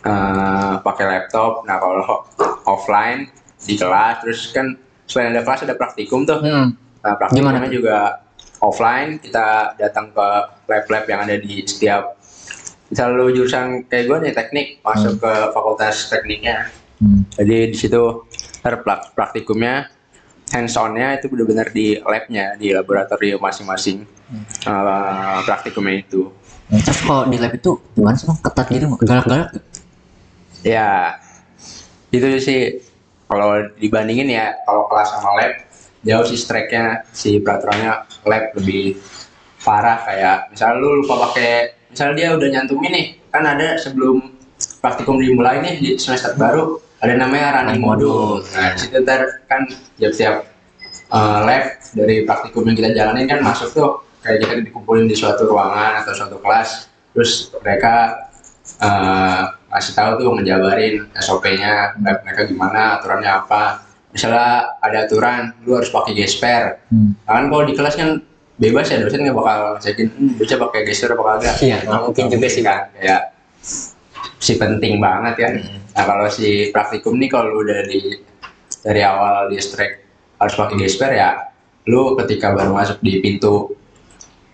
eh, 0.02 0.74
pakai 0.80 1.04
laptop. 1.06 1.64
Nah 1.64 1.76
kalau 1.78 2.26
offline 2.66 3.30
di 3.60 3.74
kelas 3.76 4.24
terus 4.24 4.40
kan 4.52 4.76
selain 5.04 5.34
ada 5.34 5.42
kelas 5.42 5.66
ada 5.66 5.74
praktikum 5.76 6.24
tuh. 6.24 6.40
Hmm. 6.40 6.76
nah 7.00 7.16
praktikumnya 7.16 7.64
Gimana 7.64 7.72
juga 7.72 7.98
offline 8.60 9.16
kita 9.18 9.74
datang 9.80 10.12
ke 10.12 10.26
lab-lab 10.68 11.04
yang 11.08 11.20
ada 11.24 11.36
di 11.40 11.64
setiap 11.64 12.14
misal 12.92 13.16
lu 13.16 13.32
jurusan 13.32 13.88
kayak 13.88 14.04
gue 14.10 14.18
nih 14.28 14.32
teknik 14.36 14.66
masuk 14.84 15.16
ke 15.22 15.32
fakultas 15.54 16.12
tekniknya. 16.12 16.68
Hmm. 17.00 17.24
jadi 17.32 17.72
di 17.72 17.76
situ 17.80 18.28
praktikumnya 19.16 19.88
hands 20.52 20.76
on-nya 20.76 21.16
itu 21.16 21.32
benar-benar 21.32 21.72
di 21.72 21.96
labnya 21.96 22.60
di 22.60 22.76
laboratorium 22.76 23.40
masing-masing 23.40 24.04
eh, 24.68 25.38
praktikumnya 25.48 26.04
itu 26.04 26.28
Terus 26.70 27.00
kalau 27.02 27.26
di 27.26 27.36
lab 27.38 27.50
itu 27.50 27.70
gimana 27.98 28.14
sih 28.14 28.26
Bang? 28.30 28.38
Ketat 28.38 28.66
gitu 28.70 28.84
nggak? 28.86 29.00
Galak-galak? 29.02 29.48
nggak? 29.50 29.70
ya 30.64 31.16
itu 32.12 32.26
sih 32.42 32.60
kalau 33.30 33.64
dibandingin 33.78 34.28
ya 34.28 34.52
kalau 34.66 34.90
kelas 34.90 35.08
sama 35.14 35.30
lab 35.40 35.52
jauh 36.04 36.24
sih 36.26 36.38
strike-nya 36.38 37.04
si 37.12 37.40
peraturannya 37.40 38.04
lab 38.26 38.44
lebih 38.56 38.98
parah 39.60 40.00
kayak 40.04 40.52
misal 40.52 40.80
lu 40.80 41.04
lupa 41.04 41.30
pakai 41.30 41.76
misal 41.92 42.16
dia 42.16 42.32
udah 42.32 42.48
nyantumin 42.48 42.92
nih 42.92 43.06
kan 43.28 43.44
ada 43.44 43.76
sebelum 43.76 44.32
praktikum 44.80 45.20
dimulai 45.20 45.60
nih 45.60 45.74
di 45.80 45.90
semester 46.00 46.34
baru 46.36 46.80
ada 47.00 47.16
namanya 47.16 47.60
running 47.60 47.80
module 47.80 48.44
nah 48.56 48.76
situ 48.76 49.00
ntar 49.04 49.44
kan 49.48 49.68
tiap-tiap 50.00 50.48
uh, 51.12 51.44
lab 51.44 51.76
dari 51.92 52.24
praktikum 52.24 52.68
yang 52.68 52.76
kita 52.76 52.90
jalanin 52.96 53.28
kan 53.28 53.40
masuk 53.44 53.72
tuh 53.72 53.90
kayak 54.20 54.38
kita 54.44 54.54
dikumpulin 54.68 55.08
di 55.08 55.16
suatu 55.16 55.48
ruangan 55.48 56.04
atau 56.04 56.12
suatu 56.12 56.36
kelas 56.40 56.88
terus 57.10 57.50
mereka 57.60 58.28
uh, 58.78 59.42
ngasih 59.70 59.92
tahu 59.94 60.10
tuh 60.18 60.28
ngejabarin 60.38 61.06
SOP-nya 61.18 61.94
mereka 61.98 62.46
gimana 62.46 62.98
aturannya 62.98 63.30
apa. 63.30 63.86
Misalnya 64.10 64.74
ada 64.82 65.06
aturan 65.06 65.54
lu 65.62 65.78
harus 65.78 65.90
pakai 65.94 66.18
gesper. 66.18 66.82
Hmm. 66.90 67.14
Nah, 67.22 67.32
kan 67.38 67.44
kalau 67.46 67.62
di 67.62 67.74
kelas 67.78 67.94
kan 67.94 68.18
bebas 68.58 68.90
ya 68.90 68.98
dosen 68.98 69.22
nggak 69.22 69.38
bakal 69.38 69.58
ngecekin 69.78 70.08
hmm, 70.10 70.36
bocah 70.36 70.58
pakai 70.58 70.80
gesper 70.82 71.10
apa 71.14 71.22
kagak? 71.22 71.54
Iya, 71.62 71.76
nggak 71.86 72.00
mungkin 72.10 72.24
juga 72.26 72.48
sih. 72.50 72.62
kan 72.66 72.90
kayak 72.98 73.22
si 74.42 74.52
penting 74.58 74.98
banget 74.98 75.34
ya. 75.38 75.48
Nah 75.94 76.04
kalau 76.04 76.26
si 76.26 76.74
praktikum 76.74 77.14
nih 77.22 77.30
kalau 77.30 77.62
udah 77.62 77.86
di 77.86 78.18
dari 78.82 79.00
awal 79.06 79.46
di 79.46 79.62
strike 79.62 79.96
harus 80.42 80.54
pakai 80.56 80.76
gesper 80.80 81.10
ya 81.14 81.30
lu 81.88 82.16
ketika 82.24 82.52
baru 82.52 82.72
masuk 82.72 83.00
di 83.04 83.20
pintu 83.20 83.72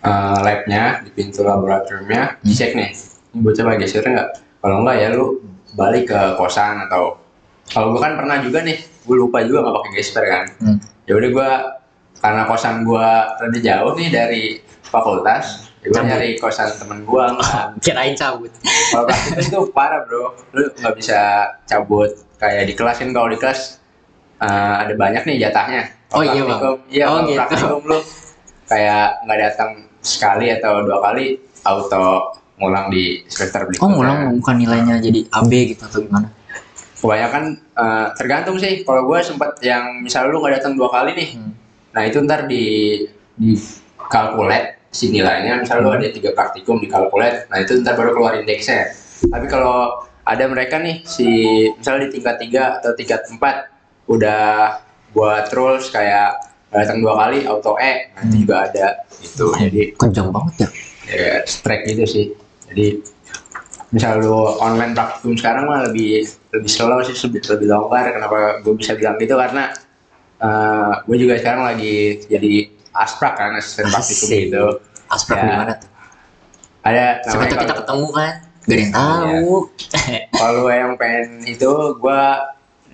eh, 0.06 0.38
labnya 0.40 0.82
di 1.00 1.10
pintu 1.10 1.42
laboratoriumnya 1.42 2.38
dicek 2.40 2.72
nih 2.72 2.90
ini 3.32 3.38
bocah 3.40 3.62
pakai 3.64 3.78
gesper 3.80 4.04
nggak 4.04 4.28
kalau 4.58 4.76
enggak 4.80 4.96
ya 4.96 5.08
lu 5.10 5.26
balik 5.72 6.04
ke 6.06 6.20
kosan 6.34 6.80
atau 6.82 7.18
kalau 7.66 7.90
gua 7.90 8.00
kan 8.00 8.12
pernah 8.14 8.38
juga 8.38 8.62
nih 8.62 8.76
gue 8.78 9.16
lupa 9.16 9.38
juga 9.40 9.60
nggak 9.60 9.74
pakai 9.76 9.92
gesper 9.92 10.24
kan 10.24 10.44
Hmm. 10.56 10.78
ya 11.04 11.14
udah 11.14 11.30
gua 11.30 11.50
karena 12.16 12.42
kosan 12.44 12.82
gua 12.82 13.06
rada 13.36 13.58
jauh 13.60 13.92
nih 13.94 14.08
dari 14.08 14.42
fakultas 14.82 15.44
ya 15.78 15.92
Cabut. 15.92 16.08
nyari 16.08 16.30
kosan 16.36 16.68
temen 16.72 17.02
gua 17.02 17.36
Kirain 17.84 18.14
cabut. 18.14 18.50
kalau 18.88 19.04
praktikum 19.04 19.38
itu 19.40 19.70
parah 19.70 20.00
bro 20.02 20.32
lu 20.50 20.62
nggak 20.72 20.94
bisa 20.94 21.20
cabut 21.64 22.08
kayak 22.36 22.64
di 22.64 22.74
kelas 22.74 22.96
kan 22.96 23.10
kalau 23.10 23.28
di 23.28 23.36
kelas 23.36 23.78
eh, 24.38 24.48
ada 24.80 24.94
banyak 24.94 25.22
nih 25.24 25.38
jatahnya 25.42 25.82
Oh, 26.08 26.22
Kalau 26.22 26.32
iya, 26.32 26.42
Bang. 26.46 26.60
iya 26.86 27.04
Oh, 27.04 27.18
gitu. 27.20 27.34
praktikum 27.36 27.82
lu 27.84 27.98
kayak 28.64 29.22
nggak 29.22 29.38
datang 29.40 29.70
sekali 30.06 30.54
atau 30.54 30.86
dua 30.86 31.02
kali 31.02 31.36
auto 31.66 32.38
ngulang 32.56 32.88
di 32.88 33.26
semester 33.28 33.68
berikutnya. 33.68 33.84
Oh, 33.84 33.90
ngulang 33.92 34.18
bukan 34.40 34.56
nilainya 34.56 34.94
jadi 35.02 35.20
AB 35.28 35.52
gitu 35.74 35.82
atau 35.84 36.00
gimana? 36.00 36.28
Kebanyakan 36.96 37.44
eh, 37.76 38.06
tergantung 38.16 38.56
sih. 38.56 38.80
Kalau 38.86 39.04
gue 39.04 39.18
sempat 39.20 39.60
yang 39.60 40.00
misal 40.00 40.32
lu 40.32 40.40
nggak 40.40 40.62
datang 40.62 40.72
dua 40.78 40.88
kali 40.88 41.12
nih, 41.12 41.28
Hmm. 41.36 41.52
nah 41.92 42.02
itu 42.08 42.22
ntar 42.24 42.48
di 42.48 42.64
di 43.36 43.52
kalkulat 44.08 44.80
si 44.88 45.12
nilainya. 45.12 45.60
Misal 45.60 45.84
lu 45.84 45.92
ada 45.92 46.08
tiga 46.08 46.32
praktikum 46.32 46.80
di 46.80 46.88
kalkulat, 46.88 47.50
nah 47.52 47.60
itu 47.60 47.76
ntar 47.84 47.98
baru 48.00 48.16
keluar 48.16 48.40
indeksnya. 48.40 48.96
Tapi 49.28 49.46
kalau 49.52 50.06
ada 50.24 50.44
mereka 50.48 50.80
nih 50.80 51.04
si 51.04 51.28
misalnya 51.76 52.08
di 52.08 52.10
tingkat 52.16 52.36
tiga 52.40 52.80
atau 52.80 52.96
tingkat 52.96 53.28
empat 53.30 53.68
udah 54.08 54.80
buat 55.12 55.46
rules 55.52 55.92
kayak 55.92 56.40
datang 56.82 56.98
dua 57.00 57.14
kali 57.16 57.46
auto 57.46 57.76
E, 57.78 58.12
nah 58.12 58.22
itu 58.26 58.36
juga 58.44 58.56
ada 58.68 58.86
gitu. 59.22 59.46
Jadi 59.56 59.80
Kencang 59.96 60.28
banget 60.34 60.54
ya. 60.60 60.68
ya 61.06 61.34
strike 61.46 61.84
gitu 61.86 62.04
sih 62.04 62.26
jadi 62.66 62.98
misal 63.94 64.18
lu 64.18 64.34
online 64.58 64.92
praktikum 64.92 65.38
sekarang 65.38 65.70
mah 65.70 65.86
lebih 65.86 66.26
lebih 66.50 66.66
slow 66.66 66.98
sih 67.06 67.14
lebih, 67.14 67.40
lebih 67.46 67.66
longgar 67.70 68.10
kenapa 68.10 68.58
gue 68.60 68.74
bisa 68.74 68.98
bilang 68.98 69.14
gitu 69.16 69.38
karena 69.38 69.70
gue 71.06 71.16
juga 71.16 71.38
sekarang 71.38 71.62
lagi 71.64 72.20
jadi 72.26 72.52
asprak 72.92 73.38
kan 73.38 73.54
asisten 73.54 73.86
praktikum 73.86 74.28
gitu 74.28 74.66
Aspek 75.06 75.38
Ya. 75.38 75.42
di 75.46 75.54
mana 75.54 75.72
tuh? 75.78 75.90
ada 76.82 77.04
namanya 77.30 77.56
kita 77.62 77.74
ketemu 77.78 78.06
kan? 78.10 78.32
Gak 78.66 78.66
ada 78.66 78.74
yang 78.74 78.90
tahu. 78.90 79.50
kalau 80.34 80.64
yang 80.66 80.92
pengen 80.98 81.26
itu 81.46 81.70
gue 82.02 82.22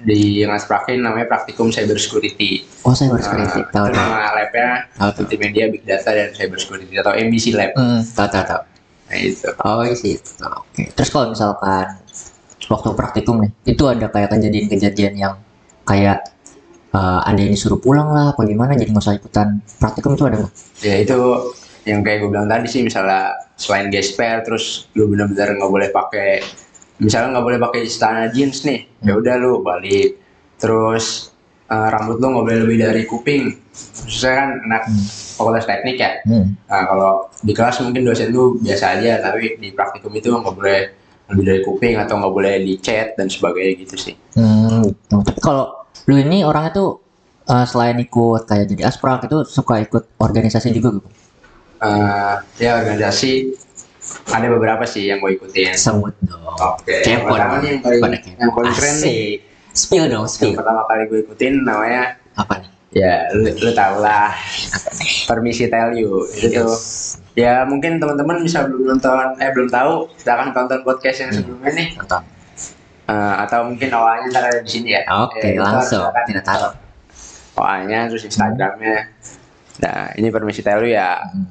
di 0.02 0.42
ngasprakin 0.42 0.98
namanya 0.98 1.26
praktikum 1.28 1.68
cyber 1.68 1.94
security 1.94 2.66
Oh, 2.82 2.90
Nah, 2.90 3.14
sekali 3.16 3.44
itu 3.44 3.60
tahu 3.68 3.86
tahu. 3.86 3.94
nama 3.94 4.34
labnya 4.34 4.68
multimedia 5.14 5.70
big 5.70 5.82
data 5.82 6.10
dan 6.10 6.30
cyber 6.30 6.58
security 6.58 6.94
atau 6.94 7.12
MBC 7.12 7.54
lab 7.54 7.70
Hmm, 7.72 8.02
tahu 8.02 8.28
tahu 8.28 8.44
tahu. 8.44 8.62
nah 9.06 9.16
itu 9.16 9.48
Oh 9.60 9.82
sih. 9.92 10.16
Oke. 10.40 10.82
Terus 10.90 11.08
kalau 11.08 11.30
misalkan 11.30 11.86
waktu 12.64 12.88
praktikum 12.92 13.36
nih, 13.38 13.50
itu 13.66 13.82
ada 13.84 14.06
kayak 14.06 14.32
kejadian-kejadian 14.32 15.14
yang 15.14 15.34
kayak 15.82 16.26
eh, 16.90 17.20
ada 17.22 17.38
yang 17.38 17.50
disuruh 17.50 17.76
pulang 17.76 18.08
lah, 18.08 18.32
apa 18.32 18.42
gimana 18.42 18.74
jadi 18.74 18.90
nggak 18.90 19.00
usah 19.00 19.14
ikutan 19.14 19.48
praktikum 19.76 20.12
itu 20.12 20.24
ada 20.24 20.36
nggak? 20.40 20.52
ya 20.80 20.94
itu 20.98 21.18
yang 21.82 22.00
kayak 22.00 22.22
gue 22.22 22.30
bilang 22.30 22.46
tadi 22.46 22.66
sih 22.66 22.80
misalnya 22.80 23.34
selain 23.54 23.90
gesper 23.90 24.42
terus 24.42 24.86
lu 24.92 25.06
bener-bener 25.06 25.56
nggak 25.56 25.66
boleh 25.68 25.88
pakai 25.90 26.38
misalnya 27.00 27.38
nggak 27.38 27.46
boleh 27.46 27.60
pakai 27.60 27.80
istana 27.88 28.28
jeans 28.28 28.64
nih 28.66 28.84
ya 29.04 29.16
udah 29.16 29.34
lu 29.40 29.62
balik. 29.64 30.18
Terus 30.60 31.32
eh, 31.70 31.88
rambut 31.88 32.20
lu 32.20 32.26
nggak 32.32 32.44
boleh 32.44 32.58
lebih 32.66 32.78
dari 32.82 33.02
kuping. 33.08 33.44
Khususnya 33.72 34.32
kan 34.36 34.48
anak 34.68 34.82
fakultas 35.38 35.64
teknik 35.64 35.96
ya. 35.96 36.12
Hmm. 36.28 36.52
nah 36.68 36.84
kalau 36.84 37.12
di 37.40 37.52
kelas 37.56 37.80
mungkin 37.80 38.04
dosen 38.04 38.28
lu 38.30 38.60
biasa 38.60 39.00
aja 39.00 39.18
tapi 39.24 39.56
di 39.56 39.72
praktikum 39.72 40.12
itu 40.12 40.28
nggak 40.28 40.54
boleh 40.54 40.80
lebih 41.32 41.44
dari 41.48 41.60
kuping 41.64 41.94
atau 41.96 42.20
nggak 42.20 42.32
boleh 42.34 42.54
di 42.60 42.76
chat 42.82 43.16
dan 43.16 43.32
sebagainya 43.32 43.88
gitu 43.88 43.96
sih. 43.96 44.14
Hmm, 44.36 44.84
gitu. 44.84 45.16
Tapi 45.24 45.40
kalau 45.40 45.72
lu 46.04 46.20
ini 46.20 46.44
orangnya 46.44 46.72
tuh 46.76 46.90
eh, 47.48 47.66
selain 47.66 47.96
ikut 47.96 48.44
kayak 48.44 48.66
jadi 48.68 48.82
asprak 48.92 49.24
itu 49.26 49.42
suka 49.48 49.80
ikut 49.80 50.20
organisasi 50.20 50.68
juga 50.76 51.00
gitu. 51.00 51.08
Eh, 51.82 52.34
ya 52.62 52.78
organisasi 52.78 53.58
ada 54.28 54.46
beberapa 54.48 54.82
sih 54.82 55.06
yang 55.06 55.18
gue 55.18 55.34
ikutin 55.34 55.72
Sebut 55.72 56.10
dong. 56.20 56.42
Oke, 56.44 57.02
yang 57.02 57.22
Kepo 57.22 57.32
pertama 57.32 57.54
nih 57.58 57.68
yang 57.70 57.80
paling, 57.80 58.00
yang 58.34 58.50
paling 58.50 58.72
keren 58.72 58.96
nih. 59.00 59.22
Spill 59.72 60.04
dong, 60.04 60.24
yang 60.24 60.28
spill. 60.28 60.52
pertama 60.54 60.82
kali 60.84 61.02
gue 61.06 61.18
ikutin 61.22 61.62
namanya 61.62 62.18
Apa 62.34 62.58
nih? 62.58 62.70
ya 62.92 63.24
lu, 63.32 63.48
lu 63.48 63.70
tau 63.72 63.96
lah 63.98 64.36
permisi 65.24 65.64
tell 65.66 65.90
you 65.92 66.28
itu 66.30 66.52
tuh 66.52 66.76
ya 67.32 67.64
mungkin 67.64 67.96
teman-teman 67.96 68.44
bisa 68.44 68.68
belum 68.68 68.84
nonton 68.86 69.16
eh 69.38 69.48
belum 69.48 69.64
tahu 69.66 70.12
silakan 70.14 70.52
tonton 70.52 70.80
podcast 70.82 71.18
yang 71.20 71.30
sebelumnya 71.32 71.72
nih. 71.72 71.88
Eh, 73.02 73.34
atau 73.38 73.64
mungkin 73.64 73.88
awalnya 73.90 74.28
ntar 74.30 74.44
ada 74.46 74.60
di 74.60 74.70
sini 74.70 74.92
ya 74.92 75.02
Oke, 75.20 75.40
Eh, 75.40 75.56
ntar 75.56 75.80
langsung. 75.80 76.04
silakan 76.04 76.24
Tidak 76.26 76.44
tahu. 76.44 76.68
awalnya 77.54 77.98
terus 78.06 78.24
instagramnya 78.24 79.08
nah 79.78 80.12
ini 80.12 80.28
permisi 80.28 80.60
tell 80.60 80.80
you 80.80 80.92
ya 80.92 81.16
Hmm. 81.22 81.48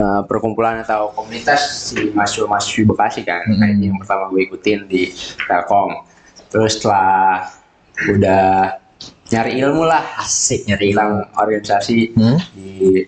Eh, 0.00 0.22
perkumpulan 0.24 0.80
atau 0.80 1.12
komunitas 1.12 1.60
si 1.86 2.08
mahasiswa-mahasiswi 2.10 2.82
Bekasi 2.86 3.20
kan 3.22 3.44
Hmm. 3.44 3.58
nah 3.58 3.68
ini 3.68 3.84
yang 3.86 3.98
pertama 3.98 4.26
gue 4.26 4.40
ikutin 4.42 4.86
di 4.86 5.12
Telkom 5.38 5.92
terus 6.48 6.74
setelah 6.74 7.46
udah 8.08 8.74
nyari 9.28 9.60
ilmu 9.60 9.84
lah 9.84 10.02
Asik 10.18 10.66
nyari 10.66 10.90
ilmu. 10.90 10.96
tentang 10.96 11.12
organisasi 11.36 11.98
Hmm? 12.12 12.38
di 12.50 13.04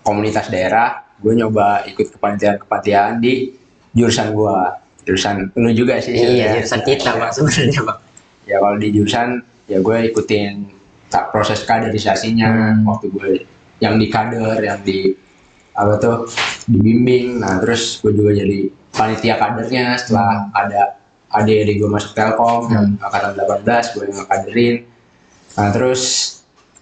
komunitas 0.00 0.48
daerah 0.48 0.88
gue 1.16 1.32
nyoba 1.32 1.86
ikut 1.86 2.10
kepanitiaan-kepanitiaan 2.10 3.20
di 3.20 3.54
jurusan 3.92 4.32
gue 4.32 4.56
jurusan 5.02 5.52
lu 5.52 5.70
juga 5.70 5.98
sih 5.98 6.10
Iya, 6.10 6.18
sebenarnya. 6.18 6.50
jurusan 6.56 6.80
kita 6.82 7.10
bang 7.12 7.30
sebenarnya 7.32 7.80
bang. 7.84 7.98
ya 8.42 8.56
kalau 8.58 8.76
di 8.76 8.88
jurusan 8.90 9.28
ya 9.64 9.78
gue 9.78 9.96
ikutin 10.04 10.52
tak 11.06 11.28
proses 11.28 11.62
kaderisasinya 11.62 12.48
Hmm. 12.74 12.88
waktu 12.88 13.06
gue 13.08 13.30
yang 13.78 13.94
di 13.94 14.06
kader 14.08 14.58
yang 14.58 14.80
di 14.80 15.14
apa 15.72 15.92
tuh 15.96 16.16
dibimbing. 16.66 17.40
Nah 17.40 17.58
terus 17.58 17.98
gue 17.98 18.12
juga 18.12 18.32
jadi 18.32 18.66
panitia 18.92 19.34
kadernya. 19.36 19.96
Setelah 19.96 20.52
ada 20.52 20.96
adik-adik 21.32 21.80
gue 21.80 21.88
masuk 21.88 22.12
Telkom 22.12 22.68
yang 22.68 22.86
angkatan 23.00 23.32
18 23.34 23.94
gue 23.96 24.02
yang 24.04 24.16
ngekaderin. 24.20 24.74
Nah 25.56 25.68
terus 25.72 26.02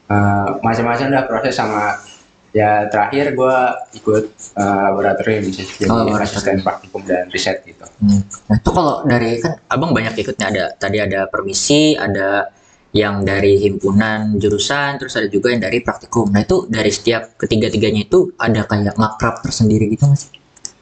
eh, 0.07 0.49
macam-macam 0.61 1.07
dah 1.09 1.25
proses 1.27 1.55
sama 1.55 2.03
ya 2.51 2.91
terakhir 2.91 3.39
gue 3.39 3.57
ikut 3.95 4.25
eh, 4.59 4.79
laboratorium 4.91 5.47
sih 5.49 5.63
jadi 5.79 5.87
Oh, 5.87 6.03
laboratorium. 6.03 6.27
asisten 6.27 6.57
praktikum 6.61 7.03
dan 7.07 7.31
riset 7.31 7.63
gitu. 7.63 7.87
Hmm. 8.03 8.27
Nah 8.51 8.57
itu 8.59 8.71
kalau 8.75 9.07
dari 9.07 9.39
kan 9.39 9.55
abang 9.67 9.95
banyak 9.95 10.19
ikutnya. 10.19 10.47
Ada 10.51 10.65
tadi 10.75 10.99
ada 10.99 11.31
permisi, 11.31 11.95
ada 11.95 12.51
yang 12.91 13.23
dari 13.23 13.55
himpunan 13.63 14.35
jurusan, 14.35 14.99
terus 14.99 15.15
ada 15.15 15.31
juga 15.31 15.55
yang 15.55 15.63
dari 15.63 15.79
praktikum. 15.79 16.27
Nah 16.35 16.43
itu 16.43 16.67
dari 16.67 16.91
setiap 16.91 17.39
ketiga-tiganya 17.39 18.03
itu 18.07 18.35
ada 18.35 18.67
kayak 18.67 18.99
makrab 18.99 19.39
tersendiri 19.47 19.87
gitu 19.91 20.11
nggak 20.11 20.21
sih? 20.21 20.31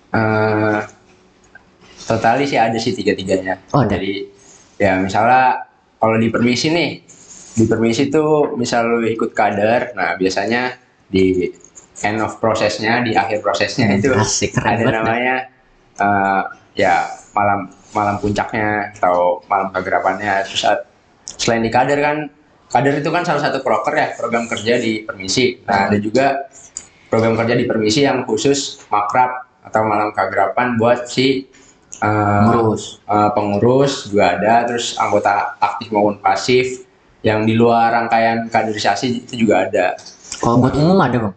eh 0.09 0.81
totali 2.09 2.49
sih 2.49 2.57
ada 2.57 2.77
sih 2.81 2.97
tiga-tiganya. 2.97 3.61
Oh, 3.77 3.85
ada. 3.85 3.97
Jadi 3.97 4.25
ya 4.81 4.97
misalnya 4.97 5.69
kalau 6.01 6.17
di 6.17 6.33
permisi 6.33 6.73
nih, 6.73 6.91
di 7.59 7.65
permisi 7.69 8.09
tuh 8.09 8.57
misal 8.57 8.89
lu 8.89 9.05
ikut 9.05 9.37
kader, 9.37 9.93
nah 9.93 10.17
biasanya 10.17 10.79
di 11.11 11.45
end 12.01 12.23
of 12.25 12.39
prosesnya, 12.41 13.05
di 13.05 13.13
akhir 13.13 13.45
prosesnya 13.45 13.93
itu 13.99 14.09
Hmm, 14.15 14.23
Asik, 14.25 14.57
keren 14.57 14.81
ada 14.81 14.85
namanya 15.03 15.35
eh, 15.99 16.43
ya 16.79 17.05
malam 17.37 17.69
malam 17.93 18.17
puncaknya 18.17 18.95
atau 18.97 19.43
malam 19.51 19.69
kegerapannya. 19.75 20.47
Terus 20.49 20.61
saat- 20.65 20.87
selain 21.39 21.63
di 21.63 21.71
kader 21.71 21.99
kan, 21.99 22.17
kader 22.69 22.99
itu 22.99 23.09
kan 23.09 23.23
salah 23.23 23.41
satu 23.41 23.63
proker 23.63 23.95
ya 23.95 24.09
program 24.15 24.45
kerja 24.45 24.77
di 24.77 25.01
permisi. 25.01 25.63
Nah 25.65 25.89
ada 25.89 25.97
juga 25.97 26.51
program 27.07 27.33
kerja 27.35 27.55
di 27.55 27.65
permisi 27.65 28.05
yang 28.05 28.23
khusus 28.23 28.85
makrab 28.87 29.31
atau 29.65 29.81
malam 29.83 30.13
kegerapan 30.13 30.77
buat 30.77 31.07
si 31.07 31.49
eh, 31.99 32.45
Pengurus. 32.45 33.01
eh, 33.03 33.31
pengurus 33.33 33.93
juga 34.07 34.37
ada 34.37 34.67
terus 34.67 34.95
anggota 34.95 35.57
aktif 35.57 35.89
maupun 35.89 36.19
pasif 36.19 36.85
yang 37.21 37.43
di 37.43 37.53
luar 37.53 37.91
rangkaian 37.91 38.47
kaderisasi 38.47 39.27
itu 39.27 39.45
juga 39.45 39.67
ada 39.67 39.99
Kalau 40.39 40.61
buat 40.61 40.71
umum 40.73 40.99
ada 40.99 41.17
bang? 41.19 41.35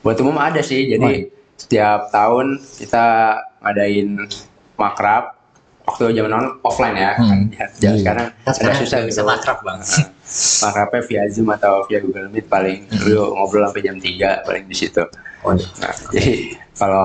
buat 0.00 0.16
umum 0.20 0.36
ada 0.36 0.60
sih 0.60 0.88
jadi 0.88 1.28
setiap 1.54 2.08
tahun 2.08 2.56
kita 2.76 3.04
ngadain 3.60 4.24
makrab 4.74 5.33
waktu 5.84 6.04
zaman 6.12 6.32
on- 6.32 6.54
offline 6.60 6.96
ya 6.96 7.12
Hmm. 7.14 7.28
kan 7.50 7.68
zaman 7.76 7.92
Iya. 7.92 8.00
sekarang 8.00 8.26
ada 8.34 8.52
sekarang 8.52 8.76
susah 8.80 8.98
bisa 9.04 9.20
gitu. 9.20 9.28
makrab, 9.28 9.58
Bang. 9.60 9.78
Nah, 9.78 10.06
makrabnya 10.64 11.00
via 11.04 11.22
zoom 11.28 11.48
atau 11.50 11.84
via 11.84 11.98
google 12.00 12.26
meet 12.28 12.46
paling 12.46 12.84
Hmm. 12.84 12.98
dulu 12.98 13.22
ngobrol 13.34 13.64
sampai 13.64 13.82
jam 13.82 13.96
3 13.96 14.42
paling 14.42 14.64
di 14.64 14.74
situ 14.74 15.04
Waduh. 15.44 15.68
Nah, 15.76 15.92
jadi 16.08 16.56
kalau 16.72 17.04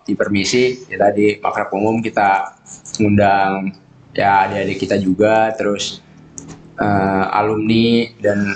di 0.00 0.12
permisi 0.14 0.88
ya 0.88 0.96
tadi 0.98 1.36
makrab 1.36 1.68
umum 1.70 2.00
kita 2.00 2.56
ngundang 2.96 3.76
ya 4.10 4.48
adik-adik 4.48 4.78
kita 4.80 4.96
juga 4.96 5.52
terus 5.52 6.00
eh, 6.74 6.84
alumni 7.30 8.08
dan 8.18 8.50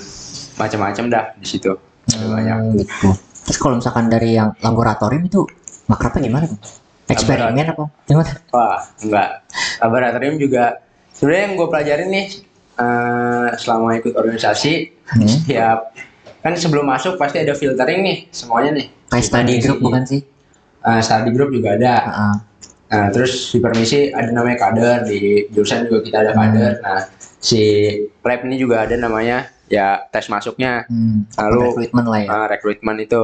macam-macam 0.56 1.04
dah 1.06 1.24
di 1.36 1.46
situ. 1.46 1.70
Ada 2.08 2.24
banyak. 2.26 2.56
Hmm, 2.56 2.74
gitu. 2.74 3.08
Terus 3.44 3.58
kalau 3.58 3.76
misalkan 3.76 4.08
dari 4.08 4.34
yang 4.34 4.56
laboratorium 4.58 5.22
itu 5.22 5.46
makrabnya 5.86 6.26
gimana? 6.26 6.46
Eksperimen 7.08 7.66
apa? 7.66 7.84
Gimana? 8.04 8.30
Wah, 8.50 8.78
enggak. 8.98 9.30
Laboratorium 9.78 10.36
juga 10.36 10.78
sebenarnya 11.10 11.42
yang 11.42 11.54
gue 11.54 11.68
pelajarin 11.68 12.08
nih 12.08 12.26
eh, 12.76 13.48
selama 13.56 13.96
ikut 13.96 14.14
organisasi 14.14 14.94
Hmm. 15.08 15.24
setiap 15.24 15.96
kan 16.38 16.52
sebelum 16.52 16.84
masuk 16.84 17.16
pasti 17.16 17.40
ada 17.40 17.50
filtering 17.50 18.00
nih 18.00 18.16
semuanya 18.28 18.76
nih. 18.76 18.86
Kayak 19.08 19.24
study 19.24 19.54
group 19.58 19.78
bukan 19.80 20.02
sih? 20.04 20.20
Eh, 20.78 21.00
study 21.00 21.30
group 21.32 21.48
juga 21.50 21.74
ada. 21.74 21.94
Heeh. 21.98 22.34
Nah, 22.88 23.06
terus 23.08 23.48
di 23.48 23.58
permisi 23.58 24.08
ada 24.08 24.28
namanya 24.28 24.56
kader, 24.62 25.04
di 25.04 25.48
jurusan 25.48 25.84
juga 25.84 26.00
kita 26.00 26.16
ada 26.20 26.32
kader. 26.32 26.72
Nah, 26.78 27.00
si 27.38 27.60
lab 28.18 28.40
ini 28.42 28.56
juga 28.56 28.84
ada 28.84 28.96
namanya 28.96 29.48
ya 29.66 30.00
tes 30.06 30.28
masuknya, 30.28 30.84
Hmm. 30.86 31.24
Lalu, 31.36 31.72
recruitment 31.72 32.06
lah 32.06 32.18
ya. 32.18 32.28
uh, 32.30 32.46
rekrutmen 32.46 32.96
itu. 32.98 33.22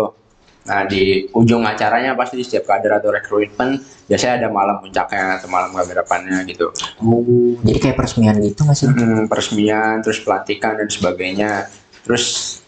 Nah 0.65 0.89
di 0.89 1.29
ujung 1.37 1.61
acaranya 1.65 2.17
pasti 2.17 2.41
di 2.41 2.45
setiap 2.45 2.73
kader 2.73 2.97
atau 3.01 3.13
rekrutmen 3.13 3.77
biasanya 4.09 4.45
ada 4.45 4.49
malam 4.49 4.81
puncaknya 4.81 5.41
atau 5.41 5.49
malam 5.49 5.73
kehadapannya 5.73 6.45
gitu. 6.49 6.73
Oh, 7.01 7.57
jadi 7.65 7.79
kayak 7.81 7.97
peresmian 7.97 8.37
gitu 8.41 8.61
nggak 8.65 8.77
sih? 8.77 8.87
Hmm, 8.89 9.25
peresmian, 9.29 10.01
terus 10.05 10.21
pelantikan 10.25 10.77
dan 10.77 10.89
sebagainya. 10.89 11.69
Terus 12.05 12.25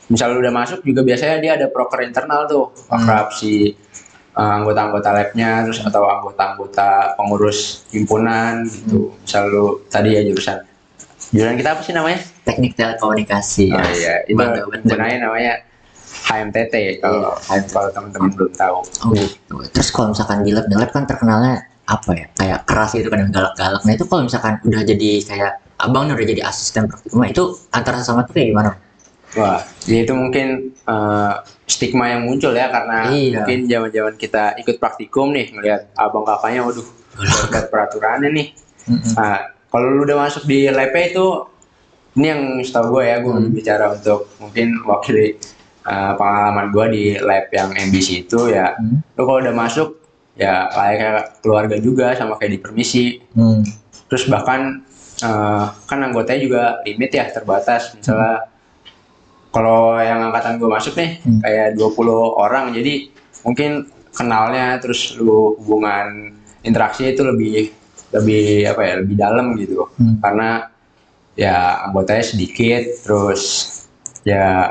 misal 0.08 0.32
udah 0.36 0.52
masuk 0.52 0.80
juga 0.84 1.04
biasanya 1.04 1.36
dia 1.40 1.52
ada 1.60 1.66
proker 1.68 2.04
internal 2.08 2.48
tuh, 2.48 2.72
akrab 2.88 3.36
si 3.36 3.76
uh, 4.32 4.52
anggota-anggota 4.60 5.08
labnya, 5.12 5.64
terus 5.68 5.84
atau 5.84 6.08
anggota-anggota 6.08 7.16
pengurus 7.20 7.84
himpunan 7.92 8.64
gitu. 8.64 9.12
Misal 9.20 9.48
lu 9.48 9.84
tadi 9.92 10.16
ya 10.16 10.24
jurusan 10.24 10.64
jurusan 11.32 11.58
kita 11.58 11.74
apa 11.76 11.82
sih 11.84 11.92
namanya? 11.92 12.20
Teknik 12.48 12.78
telekomunikasi. 12.78 13.74
Oh 13.74 13.92
iya, 13.92 14.24
itu 14.24 14.40
himpunannya 14.40 15.18
namanya 15.20 15.52
HMTT 16.26 16.98
kalau 16.98 17.32
kalau 17.70 17.88
teman-teman 17.94 18.30
belum 18.34 18.52
tahu. 18.54 18.78
Oh 19.06 19.10
gitu. 19.14 19.56
Terus 19.70 19.88
kalau 19.94 20.10
misalkan 20.10 20.42
di 20.42 20.50
lab, 20.50 20.66
di 20.66 20.74
lab 20.74 20.90
kan 20.90 21.06
terkenalnya 21.06 21.62
apa 21.86 22.10
ya? 22.12 22.26
Kayak 22.34 22.60
keras 22.66 22.90
gitu 22.92 23.06
kan 23.06 23.22
yang 23.22 23.30
galak-galak. 23.30 23.82
Nah 23.86 23.92
itu 23.94 24.04
kalau 24.04 24.22
misalkan 24.26 24.58
udah 24.66 24.82
jadi 24.82 25.10
kayak 25.22 25.52
abang 25.76 26.08
udah 26.08 26.26
jadi 26.26 26.42
asisten 26.42 26.88
praktikum, 26.88 27.20
nah, 27.20 27.28
itu 27.28 27.52
antara 27.70 28.00
sama 28.00 28.24
tuh 28.24 28.32
kayak 28.32 28.48
gimana? 28.50 28.70
Wah, 29.36 29.60
ya 29.84 30.00
itu 30.00 30.16
mungkin 30.16 30.72
eh, 30.72 31.32
stigma 31.68 32.08
yang 32.08 32.24
muncul 32.24 32.56
ya 32.56 32.72
karena 32.72 33.12
Iya. 33.12 33.44
mungkin 33.44 33.58
zaman-zaman 33.68 34.14
kita 34.16 34.56
ikut 34.56 34.80
praktikum 34.80 35.36
nih 35.36 35.52
ngelihat 35.52 35.92
abang 35.92 36.24
kakaknya, 36.24 36.64
waduh, 36.64 36.86
buat 37.52 37.68
peraturannya 37.68 38.32
nih. 38.32 38.48
Nah, 39.12 39.52
kalau 39.68 39.92
lu 39.92 40.08
udah 40.08 40.24
masuk 40.24 40.48
di 40.48 40.72
lab 40.72 40.96
itu, 40.96 41.26
ini 42.16 42.26
yang 42.26 42.42
setahu 42.64 42.96
gue 42.96 43.02
ya, 43.04 43.20
gue 43.20 43.28
Hmm. 43.36 43.52
bicara 43.52 43.92
untuk 43.92 44.32
mungkin 44.40 44.80
wakili 44.88 45.36
eh, 45.86 46.12
pengalaman 46.14 46.66
gue 46.68 46.86
di 46.90 47.04
lab 47.18 47.46
yang 47.50 47.70
MBC 47.72 48.26
itu 48.26 48.50
ya, 48.50 48.74
Hmm. 48.74 49.00
lu 49.14 49.22
kalau 49.22 49.38
udah 49.40 49.54
masuk 49.54 49.88
ya 50.36 50.66
kayak 50.68 51.40
keluarga 51.40 51.76
juga 51.78 52.12
sama 52.12 52.36
kayak 52.36 52.52
di 52.52 52.60
permisi. 52.60 53.04
Hmm. 53.32 53.62
Terus 54.06 54.26
bahkan 54.26 54.82
eh, 55.16 55.64
kan 55.86 55.98
anggotanya 55.98 56.40
juga 56.42 56.62
limit 56.82 57.08
ya 57.10 57.24
terbatas. 57.30 57.94
Misalnya 57.94 58.44
kalau 59.48 59.96
yang 59.96 60.20
angkatan 60.22 60.60
gue 60.60 60.68
masuk 60.68 60.92
nih 60.94 61.22
Hmm. 61.24 61.40
kayak 61.40 61.68
20 61.74 62.12
orang 62.36 62.74
jadi 62.74 63.08
mungkin 63.40 63.70
kenalnya 64.12 64.76
terus 64.76 65.16
lu 65.16 65.56
hubungan 65.56 66.34
interaksi 66.60 67.08
itu 67.08 67.22
lebih 67.22 67.72
lebih 68.12 68.68
apa 68.68 68.82
ya 68.82 68.94
lebih 69.00 69.16
dalam 69.16 69.56
gitu 69.56 69.88
Hmm. 69.96 70.20
karena 70.20 70.68
ya 71.36 71.56
anggotanya 71.88 72.24
sedikit 72.24 72.82
terus 73.04 73.42
ya 74.24 74.68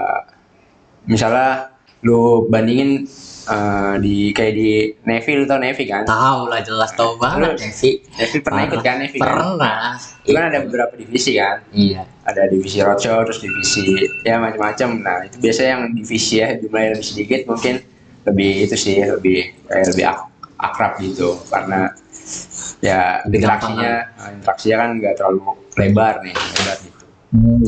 misalnya 1.06 1.72
lu 2.02 2.20
bandingin 2.46 3.06
eh, 3.46 3.96
di 3.98 4.30
kayak 4.30 4.54
di 4.54 4.70
Navy 5.04 5.32
lu 5.34 5.44
tau 5.44 5.58
Navy 5.58 5.84
kan 5.84 6.04
Tahu 6.04 6.46
lah 6.46 6.60
jelas 6.60 6.94
tahu 6.94 7.16
banget 7.16 7.56
Terus, 7.56 7.62
Nevi. 7.64 7.90
Navy 8.16 8.38
pernah 8.40 8.62
ikut 8.64 8.80
kan 8.80 8.96
Navy 9.00 9.18
kan 9.18 9.26
Pernah. 9.28 9.78
itu 10.22 10.32
kan 10.32 10.44
ada 10.46 10.60
beberapa 10.62 10.94
divisi 10.94 11.32
kan 11.36 11.58
Iya. 11.70 12.04
ada 12.22 12.42
divisi 12.46 12.78
roadshow 12.80 13.22
terus 13.24 13.40
divisi 13.40 13.86
ya 14.22 14.38
macam-macam 14.38 14.90
nah 15.00 15.18
itu 15.22 15.38
biasanya 15.40 15.70
yang 15.72 15.84
divisi 15.92 16.36
ya 16.36 16.54
jumlahnya 16.56 16.90
lebih 16.94 17.08
sedikit 17.08 17.40
mungkin 17.46 17.76
lebih 18.26 18.52
itu 18.66 18.76
sih 18.76 18.96
lebih 19.00 19.38
kayak 19.66 19.86
lebih 19.88 20.06
ak- 20.08 20.30
akrab 20.58 20.98
gitu 20.98 21.38
karena 21.46 21.94
ya 22.80 23.22
interaksinya 23.24 23.94
nah, 24.12 24.30
interaksinya 24.32 24.78
kan 24.80 24.90
nggak 24.96 25.14
terlalu 25.16 25.46
lebar 25.76 26.14
nih 26.22 26.34
lebar 26.34 26.78
gitu 26.82 27.04
Hmm. 27.30 27.68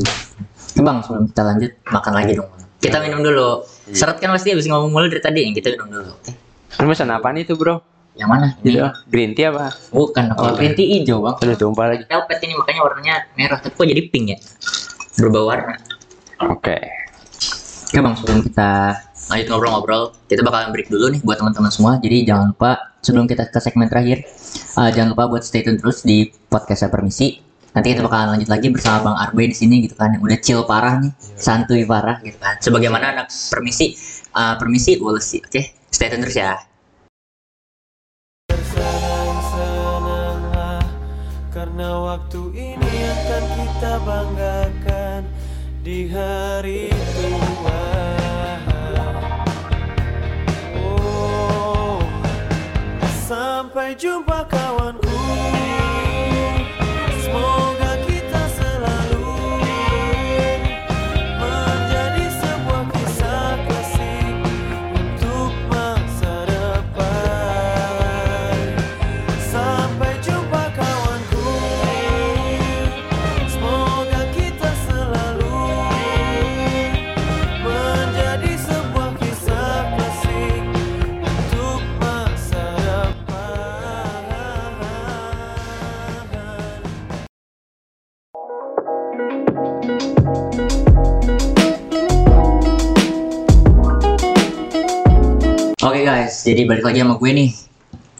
Bang, 0.78 1.02
sebelum 1.02 1.28
kita 1.28 1.42
lanjut 1.44 1.72
makan 1.84 2.12
lagi 2.14 2.32
dong. 2.32 2.48
Kita 2.78 3.02
minum 3.02 3.20
dulu. 3.20 3.66
Iya. 3.90 3.94
Seret 3.94 4.16
kan 4.18 4.30
pasti 4.30 4.54
habis 4.54 4.66
ngomong 4.66 4.90
mulu 4.90 5.06
dari 5.10 5.18
tadi, 5.18 5.42
yang 5.42 5.52
kita 5.52 5.74
minum 5.74 5.88
dulu. 5.90 6.12
Oke. 6.14 6.32
lu 6.78 6.86
pesan 6.86 7.10
apa 7.10 7.32
nih 7.32 7.42
tuh 7.42 7.56
bro 7.56 7.80
Yang 8.12 8.28
mana? 8.28 8.46
Ini. 8.60 8.78
Green 9.08 9.32
tea 9.32 9.48
apa 9.48 9.72
Bukan, 9.88 10.30
Oh, 10.30 10.36
kalau 10.36 10.52
green 10.54 10.74
tea 10.74 11.00
hijau, 11.00 11.22
Bang. 11.22 11.38
udah 11.38 11.56
tumpah 11.56 11.86
lagi 11.90 12.04
Velvet 12.06 12.38
ini 12.44 12.54
makanya 12.54 12.80
warnanya 12.84 13.14
merah, 13.34 13.58
tapi 13.58 13.74
kok 13.74 13.86
jadi 13.86 14.02
pink 14.10 14.26
ya? 14.30 14.38
Berubah 15.16 15.42
warna. 15.48 15.74
oke 16.38 16.78
Oke 17.88 17.98
bang, 17.98 18.14
sebelum 18.14 18.40
kita 18.44 18.70
lanjut 19.28 19.46
ngobrol-ngobrol, 19.48 20.02
kita 20.28 20.40
bakalan 20.44 20.72
break 20.72 20.88
dulu 20.88 21.08
nih 21.08 21.20
buat 21.24 21.40
teman-teman 21.40 21.72
semua. 21.72 21.92
Jadi 22.00 22.24
jangan 22.24 22.52
lupa 22.52 22.70
sebelum 23.00 23.24
kita 23.24 23.48
ke 23.48 23.58
segmen 23.60 23.88
terakhir, 23.88 24.24
uh, 24.76 24.88
jangan 24.92 25.16
lupa 25.16 25.24
buat 25.28 25.40
stay 25.40 25.64
tune 25.64 25.80
terus 25.80 26.04
di 26.04 26.28
podcast 26.48 26.84
Saya 26.84 26.92
Permisi. 26.92 27.47
Nanti 27.76 27.92
kita 27.92 28.00
bakalan 28.00 28.36
lanjut 28.36 28.48
lagi 28.48 28.72
bersama 28.72 29.12
Bang 29.12 29.16
Arbe 29.20 29.44
di 29.48 29.56
sini 29.56 29.84
gitu 29.84 29.94
kan, 29.94 30.16
yang 30.16 30.24
udah 30.24 30.38
chill 30.40 30.64
parah 30.64 31.04
nih, 31.04 31.12
santuy 31.36 31.84
parah 31.84 32.16
gitu 32.24 32.40
kan. 32.40 32.56
Sebagaimana 32.64 33.12
anak 33.12 33.28
permisi, 33.52 33.92
uh, 34.32 34.56
permisi 34.56 34.96
Wolsey. 34.96 35.44
Oke, 35.44 35.76
stay 35.92 36.08
tune 36.08 36.24
terus 36.24 36.40
ya. 36.40 36.56
Senang-senanglah 38.48 40.80
Karena 41.52 42.00
waktu 42.00 42.40
ini 42.56 42.92
akan 43.04 43.44
kita 43.52 44.00
banggakan 44.04 45.24
Di 45.84 46.08
hari 46.08 46.88
tua 46.88 47.84
Oh 50.80 52.00
Sampai 53.28 53.92
jumpa 53.96 54.44
kawanku 54.48 55.08
jadi 96.58 96.66
balik 96.66 96.90
lagi 96.90 96.98
sama 97.06 97.14
gue 97.22 97.30
nih. 97.30 97.50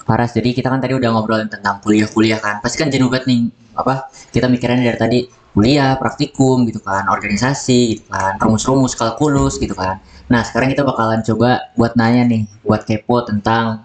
Paras, 0.06 0.30
jadi 0.30 0.54
kita 0.54 0.70
kan 0.70 0.78
tadi 0.78 0.94
udah 0.94 1.10
ngobrolin 1.10 1.50
tentang 1.50 1.82
kuliah-kuliah 1.82 2.38
kan. 2.38 2.62
Pasti 2.62 2.78
kan 2.78 2.86
jenuh 2.86 3.10
banget 3.10 3.26
nih, 3.26 3.50
apa? 3.74 4.06
Kita 4.30 4.46
mikirin 4.46 4.78
dari 4.78 4.94
tadi 4.94 5.18
kuliah, 5.58 5.98
praktikum 5.98 6.62
gitu 6.70 6.78
kan, 6.78 7.10
organisasi 7.10 7.80
gitu 7.98 8.04
kan, 8.06 8.38
rumus-rumus, 8.38 8.94
kalkulus 8.94 9.58
gitu 9.58 9.74
kan. 9.74 9.98
Nah, 10.30 10.46
sekarang 10.46 10.70
kita 10.70 10.86
bakalan 10.86 11.26
coba 11.26 11.74
buat 11.74 11.98
nanya 11.98 12.30
nih, 12.30 12.46
buat 12.62 12.86
kepo 12.86 13.26
tentang 13.26 13.82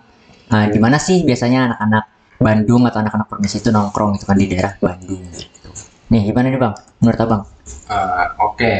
uh, 0.53 0.65
gimana 0.69 1.01
sih 1.01 1.25
biasanya 1.25 1.73
anak-anak 1.73 2.05
Bandung 2.37 2.85
atau 2.85 3.01
anak-anak 3.01 3.27
permisi 3.33 3.57
itu 3.57 3.73
nongkrong 3.73 4.21
gitu 4.21 4.29
kan 4.29 4.37
di 4.37 4.45
daerah 4.53 4.77
Bandung 4.77 5.25
gitu. 5.33 5.69
Nih, 6.13 6.29
gimana 6.29 6.53
nih 6.53 6.61
Bang? 6.61 6.77
Menurut 7.01 7.19
Abang? 7.25 7.43
Eh, 7.89 8.25
oke 8.37 8.73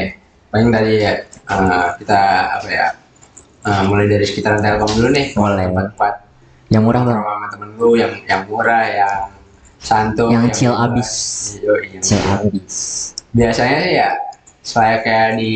paling 0.54 0.70
tadi 0.70 1.02
ya 1.02 1.12
eh, 1.26 1.88
kita 1.98 2.20
apa 2.62 2.68
ya 2.70 2.86
eh, 3.64 3.82
mulai 3.84 4.06
dari 4.06 4.22
sekitaran 4.22 4.58
Telkom 4.58 4.90
dulu 4.90 5.08
nih 5.10 5.26
Boleh. 5.32 5.64
tempat-tempat 5.66 6.14
Yang 6.68 6.82
murah 6.82 7.02
Bang? 7.02 7.18
sama 7.18 7.46
temen 7.48 7.68
lu 7.74 7.88
yang 7.94 8.12
yang 8.24 8.42
murah 8.44 8.84
yang 8.84 9.14
santuy 9.78 10.32
Yang 10.32 10.44
chill 10.54 10.72
bebas. 10.72 10.84
abis. 10.86 11.10
Yoi, 11.58 11.82
yang 11.90 12.02
Chill 12.02 12.24
abis. 12.24 12.74
biasanya 13.30 13.76
sih 13.80 13.92
ya 13.94 14.10
selain 14.60 14.98
kayak 15.00 15.28
di 15.36 15.52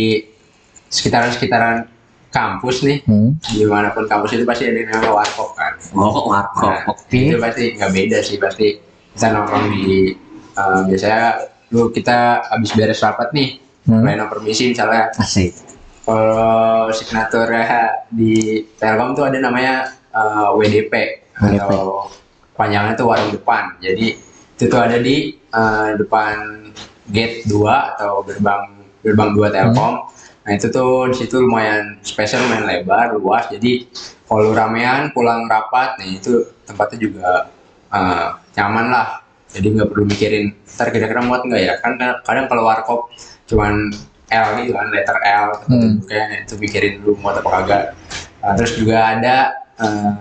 sekitaran-sekitaran 0.89 1.89
kampus 2.29 2.77
nih 2.83 3.01
Hmm. 3.03 3.41
di 3.41 3.65
mana 3.65 3.89
pun 3.91 4.05
kampus 4.05 4.35
itu 4.35 4.45
pasti 4.45 4.65
ada 4.65 4.77
yang 4.77 4.89
namanya 4.91 5.13
warkop 5.15 5.51
kan 5.55 5.73
Oh, 5.91 6.29
warkop. 6.29 6.69
Nah, 6.69 6.81
Oke. 6.87 7.17
itu 7.25 7.37
pasti 7.39 7.65
nggak 7.75 7.89
beda 7.91 8.19
sih 8.21 8.37
pasti 8.37 8.67
kita 9.11 9.27
nongkrong 9.31 9.65
di 9.71 10.13
eh, 10.55 10.81
biasanya 10.85 11.25
lu 11.71 11.89
kita 11.89 12.17
habis 12.47 12.71
beres 12.73 13.01
rapat 13.01 13.33
nih 13.33 13.61
Hmm. 13.81 14.05
main 14.05 14.21
permisi 14.29 14.69
misalnya 14.69 15.09
Asik. 15.17 15.57
Kalau 16.09 16.89
signature 16.89 17.53
di 18.09 18.65
Telkom 18.81 19.13
tuh 19.13 19.29
ada 19.29 19.37
namanya 19.45 19.93
eh, 20.09 20.49
WDP 20.57 21.21
atau 21.37 22.09
panjangnya 22.57 22.97
tuh 22.97 23.13
warung 23.13 23.29
depan. 23.29 23.77
Jadi 23.85 24.17
itu 24.57 24.65
tuh 24.73 24.81
ada 24.81 24.97
di 24.97 25.37
eh, 25.37 25.91
depan 26.01 26.65
gate 27.13 27.45
2 27.45 27.93
atau 27.93 28.25
gerbang 28.25 28.89
gerbang 29.05 29.37
2 29.37 29.53
Telkom. 29.53 30.09
Nah 30.49 30.53
itu 30.57 30.73
tuh 30.73 31.13
di 31.13 31.17
situ 31.21 31.45
lumayan 31.45 32.01
spesial, 32.01 32.41
lumayan 32.49 32.65
lebar, 32.65 33.13
luas. 33.13 33.53
Jadi 33.53 33.85
kalau 34.25 34.57
ramean 34.57 35.13
pulang 35.13 35.45
rapat, 35.45 36.01
nah 36.01 36.09
itu 36.09 36.41
tempatnya 36.65 36.99
juga 37.05 37.29
eh, 37.93 38.29
nyaman 38.57 38.87
lah. 38.89 39.09
Jadi 39.53 39.77
nggak 39.77 39.89
perlu 39.93 40.09
mikirin 40.09 40.57
ntar 40.73 40.89
kira-kira 40.89 41.21
muat 41.21 41.45
nggak 41.45 41.61
ya? 41.61 41.75
Kan 41.85 42.01
kadang- 42.01 42.21
kadang 42.25 42.47
kalau 42.49 42.65
warkop 42.65 43.13
cuman 43.49 43.93
L 44.29 44.47
gitu 44.59 44.73
kan, 44.73 44.87
letter 44.89 45.19
L, 45.19 45.49
Hmm. 45.65 45.81
duduknya 45.99 46.23
itu 46.39 46.55
mikirin 46.57 46.93
dulu 46.99 47.13
muat 47.19 47.39
apa 47.39 47.49
kagak. 47.55 47.85
Nah, 48.39 48.53
terus 48.55 48.73
juga 48.75 48.97
ada 49.09 49.37
eh, 49.75 50.13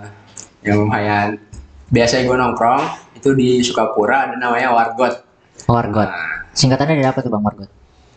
yang 0.62 0.82
lumayan 0.82 1.40
biasanya 1.88 2.24
gue 2.26 2.38
nongkrong 2.38 2.84
itu 3.14 3.30
di 3.34 3.60
Sukapura 3.60 4.26
ada 4.26 4.36
namanya 4.36 4.70
Wargot. 4.70 5.24
Wargot. 5.66 6.08
Nah, 6.08 6.46
Singkatannya 6.52 6.96
dari 6.96 7.06
apa 7.06 7.20
tuh 7.20 7.30
Bang 7.30 7.42
Wargot? 7.42 7.70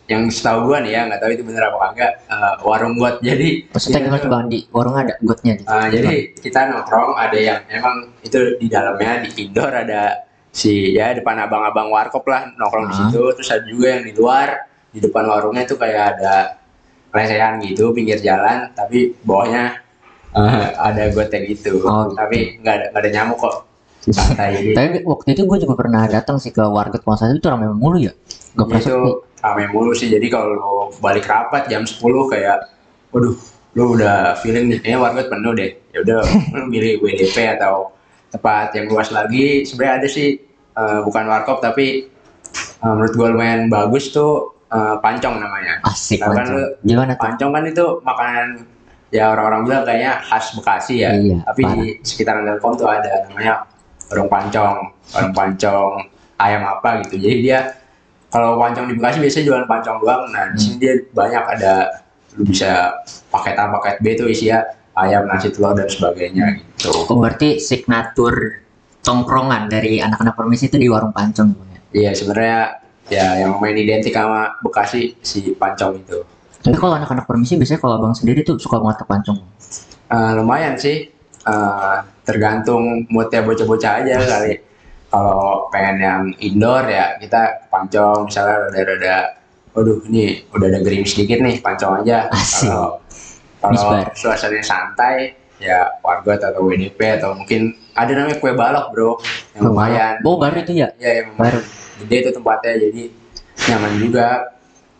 yang 0.05 0.27
setahu 0.27 0.67
gue 0.67 0.77
nih 0.83 0.91
ya 0.91 1.01
nggak 1.07 1.17
tahu 1.17 1.31
itu 1.31 1.39
bener 1.41 1.63
apa 1.65 1.77
kagak 1.87 2.11
eh, 2.25 2.53
warung 2.61 2.95
got. 2.95 3.15
Jadi 3.21 3.71
Maksudnya 3.71 3.99
gimana 4.01 4.19
tuh- 4.19 4.27
Bang 4.29 4.45
di 4.45 4.59
warung 4.69 4.93
ada 4.93 5.13
gotnya 5.19 5.53
gitu. 5.55 5.65
Uh, 5.65 5.87
jadi 5.87 6.11
kita 6.35 6.59
nongkrong 6.67 7.15
ada 7.15 7.37
yang 7.37 7.59
emang 7.69 7.95
itu 8.19 8.39
di 8.59 8.67
dalamnya 8.67 9.23
di 9.23 9.29
indoor 9.39 9.71
ada 9.71 10.19
si 10.51 10.91
ya 10.91 11.15
depan 11.15 11.39
abang-abang 11.39 11.87
warkop 11.87 12.27
lah 12.27 12.43
nongkrong 12.53 12.85
di 12.85 12.93
Ah. 12.93 12.99
situ 13.07 13.23
terus 13.33 13.49
ada 13.49 13.63
juga 13.63 13.87
yang 13.89 14.03
di 14.03 14.11
luar 14.11 14.49
di 14.91 14.99
depan 14.99 15.23
warungnya 15.27 15.63
itu 15.63 15.75
kayak 15.79 16.19
ada 16.19 16.59
lesehan 17.11 17.59
gitu 17.63 17.91
pinggir 17.91 18.19
jalan 18.19 18.71
tapi 18.71 19.11
bawahnya 19.23 19.79
uh, 20.31 20.65
ada 20.79 21.11
goteng 21.11 21.43
gitu 21.47 21.83
Oh, 21.83 22.07
gitu. 22.07 22.15
tapi 22.15 22.59
nggak 22.59 22.73
ada 22.75 22.85
nggak 22.91 23.01
ada 23.03 23.11
nyamuk 23.11 23.39
kok. 23.39 23.55
Santai. 24.01 24.65
Tapi 24.77 25.05
waktu 25.05 25.37
itu 25.37 25.45
gue 25.45 25.57
juga 25.61 25.77
pernah 25.77 26.09
datang 26.09 26.41
sih 26.41 26.49
ke 26.49 26.57
nggak 26.65 27.13
salah 27.13 27.37
itu 27.37 27.45
ramai 27.45 27.69
mulu 27.69 28.01
ya. 28.01 28.09
Gak 28.57 28.65
pernah 28.65 28.81
itu 28.81 28.97
rame 29.45 29.69
mulu 29.69 29.93
sih. 29.93 30.09
Jadi 30.09 30.25
kalau 30.25 30.89
balik 30.97 31.29
rapat 31.29 31.69
jam 31.69 31.85
10 31.85 32.01
kayak 32.33 32.65
waduh 33.13 33.37
lu 33.77 33.83
udah 33.93 34.33
feeling 34.41 34.73
nih 34.73 34.81
kayaknya 34.81 34.99
warga 35.05 35.21
penuh 35.29 35.53
deh. 35.53 35.77
Ya 35.93 36.01
udah 36.01 36.17
lu 36.57 36.65
milih 36.73 36.97
WDP 36.97 37.61
atau 37.61 37.93
tempat 38.33 38.73
yang 38.73 38.89
luas 38.89 39.13
lagi. 39.13 39.69
Sebenarnya 39.69 39.93
ada 40.01 40.07
sih 40.09 40.41
eh, 40.73 40.99
bukan 41.05 41.23
warkop 41.29 41.61
tapi 41.61 42.09
eh, 42.57 42.89
menurut 42.97 43.13
gue 43.13 43.27
lumayan 43.37 43.69
bagus 43.69 44.09
tuh 44.09 44.57
eh, 44.71 44.95
pancong 44.97 45.35
namanya 45.37 45.73
Asik 45.83 46.19
Nah, 46.19 46.31
kan 46.31 46.35
pancong. 46.41 46.55
lu- 46.55 46.73
Gimana 46.81 47.11
tuh? 47.11 47.21
pancong 47.21 47.51
kan 47.51 47.63
itu 47.65 47.85
makanan 48.01 48.47
ya 49.09 49.23
orang-orang 49.29 49.61
bilang 49.63 49.83
kayaknya 49.83 50.11
khas 50.21 50.45
Bekasi 50.53 50.93
ya 50.97 51.11
Iya, 51.11 51.37
tapi 51.43 51.61
parah. 51.61 51.75
di 51.75 51.87
sekitaran 52.01 52.43
Telkom 52.45 52.73
tuh 52.73 52.87
ada 52.87 53.11
namanya 53.25 53.53
warung 54.07 54.27
pancong 54.27 54.75
warung 55.09 55.33
pancong 55.33 55.91
ayam 56.37 56.63
apa 56.65 57.03
gitu 57.03 57.19
jadi 57.19 57.35
dia 57.37 57.59
kalau 58.27 58.55
pancong 58.55 58.87
di 58.87 58.95
Bekasi 58.95 59.19
biasanya 59.19 59.45
jualan 59.45 59.67
pancong 59.67 59.97
doang 59.99 60.21
nah 60.29 60.47
di 60.47 60.57
sini 60.57 60.75
dia 60.77 60.93
banyak 61.11 61.43
ada 61.49 61.73
lu 62.31 62.47
bisa 62.47 62.95
paket 63.27 63.55
A 63.55 63.67
paket 63.69 63.95
B 63.99 64.15
tuh 64.15 64.25
isinya 64.25 64.63
ayam 64.93 65.23
nasi 65.23 65.47
telur 65.49 65.71
dan 65.71 65.85
sebagainya 65.85 66.45
gitu 66.55 66.95
Oh, 67.05 67.19
berarti 67.19 67.59
signatur 67.59 68.63
tongkrongan 69.01 69.67
dari 69.67 69.97
anak-anak 69.97 70.33
permisi 70.33 70.65
itu 70.65 70.75
di 70.75 70.85
warung 70.85 71.11
pancong. 71.11 71.51
Ya? 71.51 71.79
iya 71.91 72.11
sebenarnya 72.11 72.80
ya 73.11 73.43
yang 73.43 73.59
main 73.59 73.75
identik 73.75 74.15
sama 74.15 74.55
Bekasi 74.63 75.19
si 75.19 75.51
pancong 75.51 75.99
itu. 75.99 76.23
Tapi 76.63 76.77
kalau 76.79 76.95
anak-anak 76.95 77.27
permisi 77.27 77.59
biasanya 77.59 77.83
kalau 77.83 77.99
abang 77.99 78.15
sendiri 78.15 78.47
tuh 78.47 78.55
suka 78.55 78.79
banget 78.79 79.03
ke 79.03 79.05
pancong. 79.11 79.39
Eh, 80.07 80.31
lumayan 80.39 80.79
sih. 80.79 81.11
Eh, 81.41 81.95
tergantung 82.23 83.03
moodnya 83.11 83.43
bocah-bocah 83.43 84.05
aja 84.05 84.15
kali. 84.23 84.53
Kalau 85.11 85.67
pengen 85.73 85.97
yang 85.99 86.21
indoor 86.39 86.87
ya 86.87 87.19
kita 87.19 87.67
pancong 87.67 88.31
misalnya 88.31 88.71
rada-rada 88.71 89.17
waduh 89.75 89.99
ini 90.07 90.47
udah 90.55 90.67
ada 90.71 90.79
gerimis 90.79 91.11
sedikit 91.11 91.43
nih 91.43 91.59
pancong 91.59 92.05
aja. 92.05 92.31
Kalau 92.31 93.03
kalau 93.59 94.07
suasananya 94.15 94.63
santai 94.63 95.35
ya 95.61 95.85
warga 96.01 96.49
atau 96.49 96.65
WDP 96.65 97.21
atau 97.21 97.37
mungkin 97.37 97.77
ada 97.93 98.11
namanya 98.15 98.39
kue 98.39 98.55
balok 98.55 98.85
bro. 98.95 99.11
Yang 99.57 99.63
lumayan. 99.67 100.13
Oh 100.23 100.39
baru 100.39 100.63
itu 100.63 100.73
ya? 100.79 100.89
ya 100.97 101.25
yang 101.25 101.35
Baru. 101.35 101.59
Gede 102.05 102.17
itu 102.27 102.29
tempatnya 102.33 102.73
jadi 102.77 103.03
nyaman 103.71 103.93
juga 104.01 104.27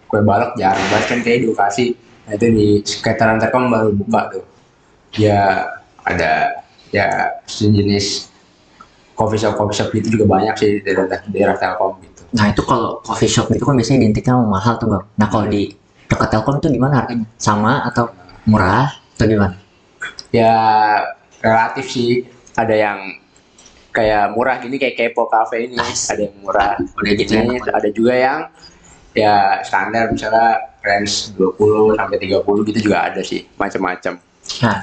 kue 0.05 0.21
balok 0.21 0.53
jarang 0.59 0.85
banget 0.91 1.05
kan 1.07 1.19
kayak 1.23 1.37
edukasi 1.45 1.95
nah 2.27 2.33
itu 2.37 2.45
di 2.53 2.67
sekitaran 2.85 3.41
Telkom 3.41 3.71
baru 3.71 3.89
buka 3.95 4.21
tuh 4.37 4.43
ya 5.17 5.67
ada 6.05 6.63
ya 6.93 7.39
sejenis 7.47 8.29
coffee 9.15 9.39
shop 9.39 9.57
coffee 9.57 9.77
shop 9.77 9.89
itu 9.95 10.07
juga 10.13 10.25
banyak 10.27 10.55
sih 10.57 10.67
di 10.77 10.79
daerah 10.85 11.05
daerah 11.29 11.55
Telkom 11.57 11.97
gitu 12.03 12.21
Nah 12.31 12.47
itu 12.47 12.63
kalau 12.63 13.03
coffee 13.03 13.27
shop 13.27 13.51
itu 13.51 13.59
kan 13.59 13.75
biasanya 13.75 14.07
identiknya 14.07 14.39
sama 14.39 14.47
mahal 14.47 14.79
tuh 14.79 14.87
bang. 14.87 15.03
Nah 15.19 15.27
kalau 15.27 15.45
di 15.51 15.67
dekat 16.07 16.31
Telkom 16.31 16.63
itu 16.63 16.67
gimana 16.71 17.03
harganya? 17.03 17.27
Sama 17.35 17.83
atau 17.83 18.07
murah 18.47 18.87
atau 19.19 19.27
gimana? 19.27 19.55
ya 20.31 20.55
relatif 21.43 21.91
sih 21.91 22.23
ada 22.55 22.71
yang 22.71 22.99
kayak 23.91 24.31
murah 24.35 24.57
gini 24.63 24.75
kayak 24.79 24.95
kepo 24.95 25.27
cafe 25.27 25.67
ini 25.67 25.75
ada 25.79 26.21
yang 26.23 26.35
murah 26.39 26.75
Udah 26.79 27.13
gitu 27.15 27.31
ini 27.35 27.59
enak. 27.59 27.75
ada 27.75 27.89
juga 27.91 28.13
yang 28.15 28.39
ya 29.11 29.59
standar 29.67 30.07
misalnya 30.11 30.71
range 30.79 31.35
20 31.35 31.99
sampai 31.99 32.17
30 32.17 32.67
gitu 32.71 32.79
juga 32.89 32.97
ada 33.11 33.21
sih 33.21 33.43
macam-macam 33.59 34.17
Nah 34.63 34.79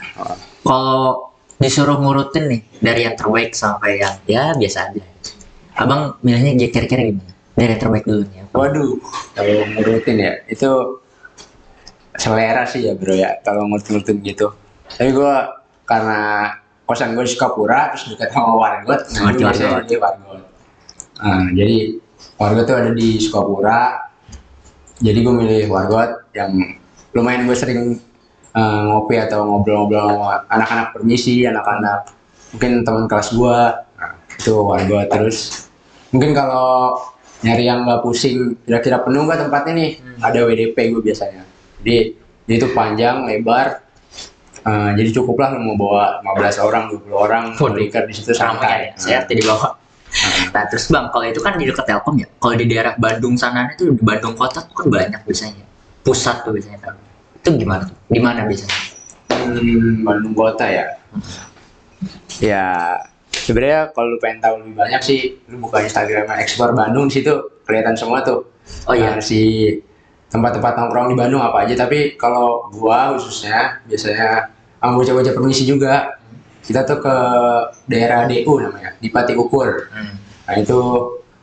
kalau 0.63 1.29
disuruh 1.59 1.99
ngurutin 1.99 2.45
nih 2.47 2.61
dari 2.79 3.01
yang 3.03 3.19
terbaik 3.19 3.51
sampai 3.51 3.99
yang 3.99 4.15
ya 4.31 4.55
biasa 4.55 4.95
aja. 4.95 5.03
Abang 5.75 6.15
milihnya 6.23 6.71
kira-kira 6.71 7.11
gimana? 7.11 7.35
Dari 7.59 7.71
yang 7.75 7.83
terbaik 7.83 8.07
dulu 8.07 8.23
nih. 8.31 8.47
Waduh, 8.55 8.95
kalau 9.35 9.55
ngurutin 9.75 10.17
ya 10.23 10.33
itu 10.47 10.71
selera 12.19 12.63
sih 12.67 12.87
ya 12.87 12.95
bro 12.95 13.15
ya 13.15 13.43
kalau 13.43 13.67
ngurutin 13.67 14.23
gitu. 14.23 14.55
Tapi 14.87 15.11
gue 15.11 15.35
karena 15.83 16.55
kosan 16.89 17.13
gue 17.13 17.25
di 17.29 17.33
Sukapura 17.37 17.93
terus 17.93 18.09
dekat 18.09 18.33
sama 18.33 18.57
Wargot, 18.57 19.13
nah 19.13 19.21
Ngerti 19.29 19.37
gue 19.37 19.45
biasanya 19.45 19.85
di 19.85 19.97
Wargot. 20.01 20.41
Nah, 21.21 21.47
jadi 21.53 21.77
Wargot 22.41 22.65
tuh 22.65 22.77
ada 22.81 22.91
di 22.97 23.09
Sukapura. 23.21 23.81
Jadi 24.99 25.19
gue 25.21 25.35
milih 25.37 25.63
Wargot 25.69 26.33
yang 26.33 26.57
lumayan 27.13 27.45
gue 27.45 27.53
sering 27.53 28.01
eh, 28.57 28.81
ngopi 28.89 29.21
atau 29.21 29.45
ngobrol-ngobrol 29.45 30.17
sama 30.17 30.49
anak-anak 30.49 30.97
permisi, 30.97 31.45
anak-anak 31.45 32.09
mungkin 32.57 32.83
teman 32.89 33.05
kelas 33.05 33.37
gue. 33.37 33.59
Nah, 34.01 34.13
itu 34.33 34.53
Wargot 34.57 35.07
terus 35.13 35.69
mungkin 36.09 36.33
kalau 36.33 36.97
nyari 37.45 37.69
yang 37.69 37.85
nggak 37.85 38.01
pusing 38.03 38.57
kira-kira 38.65 39.05
penuh 39.05 39.29
nggak 39.29 39.47
tempatnya 39.47 39.73
nih 39.77 39.91
ada 40.19 40.39
WDP 40.43 40.77
gue 40.91 41.03
biasanya 41.05 41.47
jadi 41.85 42.17
dia 42.49 42.57
itu 42.59 42.69
panjang 42.75 43.29
lebar 43.29 43.87
Eh, 44.69 44.91
jadi 45.01 45.11
cukup 45.17 45.37
lah 45.41 45.57
lu 45.57 45.65
mau 45.65 45.77
bawa 45.81 46.21
15 46.21 46.61
orang 46.61 46.83
20 46.93 47.09
orang 47.17 47.45
berikan 47.57 48.05
di 48.05 48.13
situ 48.13 48.37
santai 48.37 48.93
ya, 48.93 48.93
saya 49.01 49.19
di 49.25 49.41
bawah. 49.41 49.73
Nah 50.53 50.65
terus 50.69 50.89
bang, 50.93 51.09
kalau 51.09 51.25
itu 51.25 51.41
kan 51.41 51.57
di 51.57 51.65
dekat 51.65 51.85
Telkom 51.89 52.17
ya. 52.21 52.29
Kalau 52.37 52.55
di 52.57 52.67
daerah 52.69 52.93
Bandung 53.01 53.37
sana 53.37 53.73
itu 53.73 53.93
di 53.93 54.03
Bandung 54.05 54.37
kota 54.37 54.61
tuh 54.65 54.85
kan 54.85 54.87
banyak 54.93 55.21
biasanya. 55.25 55.65
Pusat 56.05 56.37
tuh 56.45 56.53
biasanya 56.53 56.79
Telkom. 56.85 57.07
Itu 57.41 57.49
gimana? 57.57 57.85
Di 58.09 58.21
mana 58.21 58.45
biasanya? 58.45 58.77
Hmm, 59.29 60.05
Bandung 60.05 60.35
kota 60.37 60.67
ya 60.69 60.99
ya 62.39 62.95
sebenarnya 63.35 63.91
kalau 63.91 64.15
lu 64.15 64.19
pengen 64.23 64.39
tahu 64.39 64.55
lebih 64.63 64.75
banyak 64.79 65.01
sih 65.03 65.21
lu 65.51 65.59
buka 65.59 65.83
Instagram 65.83 66.31
Explore 66.39 66.75
Bandung 66.75 67.11
di 67.11 67.23
situ 67.23 67.33
kelihatan 67.67 67.99
semua 67.99 68.23
tuh 68.23 68.47
Oh 68.85 68.93
iya. 68.93 69.17
Nah, 69.17 69.25
si 69.25 69.73
tempat-tempat 70.29 70.77
nongkrong 70.77 71.09
di 71.09 71.17
Bandung 71.17 71.41
apa 71.41 71.65
aja 71.65 71.73
tapi 71.73 72.21
kalau 72.21 72.69
gua 72.69 73.17
khususnya 73.17 73.81
biasanya 73.89 74.45
sama 74.79 74.93
bocah-bocah 74.99 75.35
permisi 75.35 75.67
juga. 75.67 76.19
Kita 76.63 76.85
tuh 76.85 77.01
ke 77.01 77.17
daerah 77.89 78.29
DU 78.29 78.61
namanya 78.61 78.93
di 79.01 79.09
Pati 79.09 79.33
Ukur. 79.35 79.89
Hmm. 79.89 80.15
nah 80.49 80.57
itu 80.57 80.81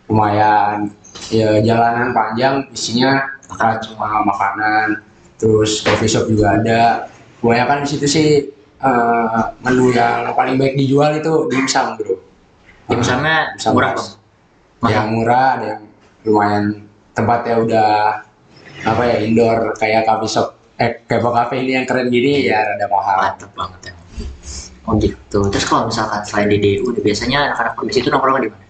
lumayan 0.09 0.89
ya 1.29 1.61
jalanan 1.61 2.09
panjang 2.09 2.65
isinya 2.73 3.21
makanan 3.45 3.77
cuma 3.85 4.25
makanan 4.25 4.87
terus 5.37 5.81
coffee 5.81 6.09
shop 6.09 6.25
juga 6.29 6.57
ada. 6.61 7.09
Kebanyakan 7.41 7.85
di 7.85 7.87
situ 7.89 8.05
sih 8.09 8.27
eh, 8.81 9.41
menu 9.61 9.93
yang 9.93 10.29
paling 10.33 10.57
baik 10.57 10.77
dijual 10.77 11.13
itu 11.17 11.49
dimsum 11.49 11.97
bro. 11.97 12.17
Dimsumnya 12.89 13.53
Dimsum 13.57 13.73
murah 13.77 13.91
bang. 13.97 14.09
yang 14.93 15.07
murah 15.09 15.47
ada 15.57 15.65
yang 15.77 15.83
lumayan 16.25 16.65
tempatnya 17.17 17.55
udah 17.61 17.89
apa 18.85 19.01
ya 19.09 19.17
indoor 19.25 19.73
kayak 19.77 20.05
coffee 20.05 20.29
shop 20.29 20.54
eh 20.75 20.91
kayak 21.07 21.23
cafe 21.23 21.63
ini 21.63 21.71
yang 21.79 21.85
keren 21.87 22.11
gini 22.11 22.51
ya 22.51 22.63
rada 22.63 22.85
mahal 22.91 23.15
Mantep 23.23 23.51
banget 23.55 23.81
ya. 23.89 23.93
Oh 24.85 24.93
gitu. 25.01 25.39
Terus 25.49 25.65
kalau 25.65 25.89
misalkan 25.89 26.21
selain 26.27 26.45
di 26.51 26.57
DU, 26.61 26.93
biasanya 27.01 27.49
anak-anak 27.49 27.73
permisi 27.73 28.05
itu 28.05 28.13
nongkrong 28.13 28.37
di 28.43 28.49
mana? 28.53 28.65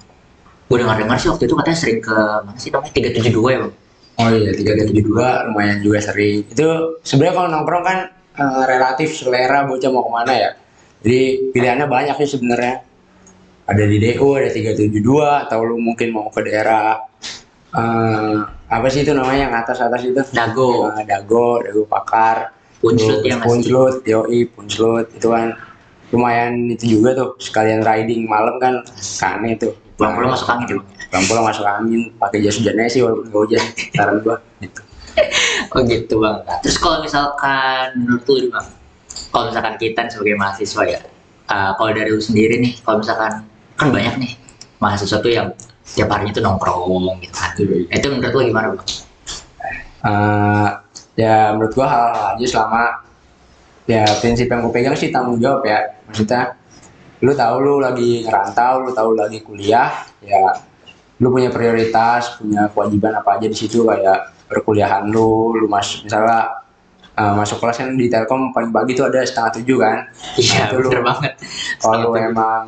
Gue 0.66 0.78
dengar-dengar 0.80 1.18
sih 1.20 1.28
waktu 1.28 1.44
itu 1.46 1.56
katanya 1.60 1.78
sering 1.78 2.00
ke 2.00 2.16
mana 2.16 2.58
sih 2.58 2.70
namanya 2.72 2.94
372 2.96 3.54
ya 3.54 3.60
bang? 3.68 3.74
oh 4.16 4.30
iya 4.32 4.52
tiga 4.56 4.72
tujuh 4.80 5.04
dua 5.04 5.48
lumayan 5.52 5.84
juga 5.84 6.00
sering 6.00 6.48
itu 6.48 6.68
sebenarnya 7.04 7.36
kalau 7.36 7.50
nongkrong 7.52 7.84
kan 7.84 8.00
eh, 8.40 8.64
relatif 8.68 9.10
selera 9.16 9.68
bocah 9.68 9.90
mau 9.92 10.08
ke 10.08 10.12
mana 10.12 10.32
ya 10.34 10.50
jadi 11.04 11.52
pilihannya 11.52 11.88
banyak 11.88 12.16
sih 12.24 12.40
sebenarnya 12.40 12.82
ada 13.66 13.84
di 13.84 13.98
DU 13.98 14.28
ada 14.38 14.50
372 14.54 15.44
atau 15.50 15.60
lu 15.66 15.78
mungkin 15.82 16.16
mau 16.16 16.32
ke 16.32 16.42
daerah 16.48 17.04
eh, 17.76 18.38
apa 18.76 18.88
sih 18.92 19.08
itu 19.08 19.16
namanya 19.16 19.48
yang 19.48 19.54
atas 19.56 19.80
atas 19.80 20.02
itu 20.04 20.20
Dago. 20.36 20.92
Eh, 20.92 21.04
dago 21.08 21.64
dago 21.64 21.84
pakar 21.88 22.56
Terus 22.94 23.26
ya? 23.26 23.42
Punchlut, 23.42 24.06
yoi, 24.06 24.46
punchlut 24.52 25.10
itu 25.16 25.28
kan 25.32 25.58
lumayan 26.14 26.70
itu 26.70 27.00
juga 27.00 27.18
tuh 27.18 27.30
sekalian 27.42 27.82
riding 27.82 28.30
malam 28.30 28.62
kan 28.62 28.86
kane 28.94 29.58
tuh. 29.58 29.74
Pulang-pulang 29.96 30.36
masuk 30.36 30.48
angin 30.52 30.68
ya 30.70 30.76
bang? 30.78 30.88
Pulang-pulang 31.10 31.46
masuk 31.50 31.66
angin, 31.66 32.02
pakai 32.20 32.44
jas 32.44 32.60
hujannya 32.60 32.86
sih 32.92 33.02
walaupun 33.02 33.26
nggak 33.32 33.42
hujan. 33.48 33.64
Saran 33.96 34.16
gua 34.22 34.38
gitu. 34.62 34.82
Oh 35.72 35.82
gitu 35.84 36.20
bang. 36.20 36.44
Nah, 36.44 36.60
terus 36.60 36.78
kalau 36.80 37.00
misalkan 37.00 37.96
menurut 37.96 38.24
lu 38.28 38.52
bang, 38.52 38.68
kalau 39.32 39.44
misalkan 39.48 39.76
kita 39.80 40.02
sebagai 40.12 40.36
mahasiswa 40.36 40.84
ya, 40.84 41.00
uh, 41.48 41.72
kalau 41.80 41.92
dari 41.96 42.12
lu 42.12 42.20
sendiri 42.20 42.60
nih, 42.60 42.80
kalau 42.84 43.00
misalkan 43.00 43.44
kan 43.80 43.88
banyak 43.92 44.16
nih 44.20 44.32
mahasiswa 44.84 45.18
tuh 45.20 45.32
yang 45.32 45.48
tiap 45.86 46.10
harinya 46.10 46.34
tuh 46.34 46.44
nongkrong 46.44 47.22
gitu 47.22 47.36
kan. 47.36 47.52
Itu 47.90 48.08
menurut 48.10 48.34
lu 48.34 48.42
gimana 48.46 48.68
bang? 48.74 48.88
Eh, 50.06 50.70
ya 51.16 51.50
menurut 51.52 51.74
gua 51.74 51.88
hal-hal 51.88 52.26
aja 52.36 52.46
selama 52.46 52.82
ya 53.86 54.06
prinsip 54.18 54.46
yang 54.46 54.62
gue 54.62 54.72
pegang 54.72 54.94
sih 54.94 55.10
tanggung 55.10 55.38
jawab 55.38 55.62
ya 55.62 55.78
maksudnya 56.04 56.58
lu 57.22 57.32
tahu 57.32 57.56
lu 57.60 57.74
lagi 57.80 58.22
ngerantau 58.22 58.82
lu 58.82 58.92
tahu 58.92 59.14
lu 59.14 59.20
lagi 59.20 59.40
kuliah 59.40 59.94
ya 60.20 60.58
lu 61.16 61.30
punya 61.30 61.50
prioritas 61.50 62.34
punya 62.36 62.66
kewajiban 62.68 63.14
apa 63.16 63.38
aja 63.38 63.46
di 63.46 63.54
situ 63.54 63.82
kayak 63.82 64.34
perkuliahan 64.46 65.06
lu 65.06 65.54
lu 65.54 65.66
masuk 65.66 66.06
misalnya 66.06 66.66
eh, 67.14 67.34
masuk 67.34 67.58
kelas 67.58 67.78
kan 67.80 67.94
di 67.94 68.10
Telkom 68.10 68.50
pagi-pagi 68.52 68.92
tuh 68.94 69.06
ada 69.08 69.22
setengah 69.22 69.52
tujuh 69.58 69.78
kan 69.80 69.98
Iya 70.36 70.62
Itu 70.68 70.76
lu- 70.82 70.90
bener 70.90 71.02
banget. 71.06 71.34
kalau 71.78 71.98
lu 72.04 72.10
emang 72.20 72.64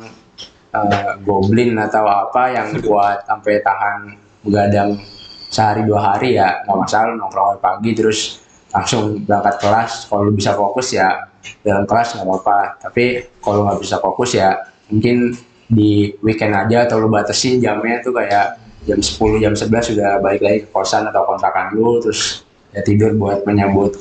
eh, 0.74 1.12
goblin 1.24 1.76
atau 1.78 2.04
apa 2.04 2.52
yang 2.52 2.68
buat 2.84 3.24
sampai 3.24 3.60
tahan 3.64 3.96
begadang 4.44 5.00
sehari 5.48 5.84
dua 5.84 6.14
hari 6.14 6.36
ya. 6.36 6.64
Nggak 6.64 6.78
masalah 6.78 7.14
nongkrong 7.16 7.60
pagi 7.60 7.90
terus 7.96 8.40
langsung 8.72 9.24
berangkat 9.24 9.56
kelas. 9.60 9.90
Kalau 10.08 10.28
bisa 10.30 10.52
fokus 10.54 10.92
ya 10.92 11.28
dalam 11.64 11.88
kelas 11.88 12.16
nggak 12.16 12.26
apa-apa. 12.28 12.58
Tapi 12.88 13.04
kalau 13.40 13.64
nggak 13.68 13.80
bisa 13.80 13.96
fokus 13.98 14.36
ya 14.36 14.54
mungkin 14.92 15.36
di 15.68 16.16
weekend 16.24 16.56
aja 16.56 16.88
atau 16.88 16.96
lu 16.96 17.12
batasin 17.12 17.60
jamnya 17.60 18.00
tuh 18.00 18.16
kayak 18.16 18.56
jam 18.88 19.04
10 19.04 19.44
jam 19.44 19.52
11 19.52 19.68
sudah 19.92 20.10
balik 20.24 20.40
lagi 20.40 20.58
ke 20.64 20.68
kosan 20.72 21.04
atau 21.04 21.28
kontrakan 21.28 21.76
lu 21.76 22.00
terus 22.00 22.40
ya 22.72 22.80
tidur 22.80 23.12
buat 23.20 23.44
menyambut 23.44 24.00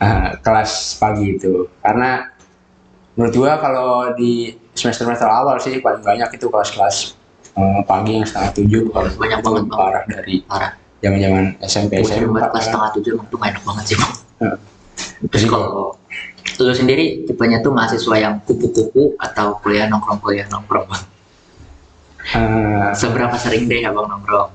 eh, 0.00 0.30
kelas 0.40 0.96
pagi 0.96 1.36
itu. 1.36 1.68
Karena 1.84 2.28
menurut 3.16 3.34
gua 3.36 3.60
kalau 3.60 4.16
di 4.16 4.56
semester 4.72 5.04
semester 5.04 5.26
awal 5.26 5.56
sih 5.56 5.78
paling 5.78 6.00
banyak 6.00 6.28
itu 6.32 6.46
kelas-kelas 6.46 7.14
eh, 7.52 7.80
pagi 7.84 8.12
yang 8.14 8.24
setengah 8.24 8.50
tujuh 8.54 8.82
kalau 8.88 9.08
Banyak 9.12 9.38
itu 9.38 9.46
banget, 9.46 9.62
Bang. 9.64 9.78
parah 9.78 10.04
dari 10.06 10.34
Parah. 10.42 10.72
zaman 10.98 11.18
zaman 11.18 11.44
SMP 11.60 11.92
Gue 11.98 12.08
banget 12.30 12.48
kelas 12.48 12.54
kan. 12.54 12.62
setengah 12.64 12.90
tujuh 12.94 13.10
emang 13.12 13.26
tuh 13.26 13.36
gak 13.36 13.48
enak 13.50 13.62
banget 13.62 13.84
sih 13.84 13.96
bang. 13.96 14.12
Heeh. 14.38 14.56
Terus 15.26 15.44
kalau 15.46 15.68
lu 16.54 16.72
sendiri 16.72 17.04
tipenya 17.24 17.58
tuh 17.58 17.70
mahasiswa 17.70 18.16
yang 18.16 18.34
kupu-kupu 18.40 19.18
atau 19.18 19.58
kuliah 19.58 19.86
nongkrong 19.86 20.18
kuliah 20.18 20.46
nongkrong 20.46 20.86
bang? 20.86 21.02
Eh, 22.32 22.88
Seberapa 22.94 23.34
sering 23.34 23.66
deh 23.66 23.82
abang 23.82 24.06
nongkrong? 24.06 24.50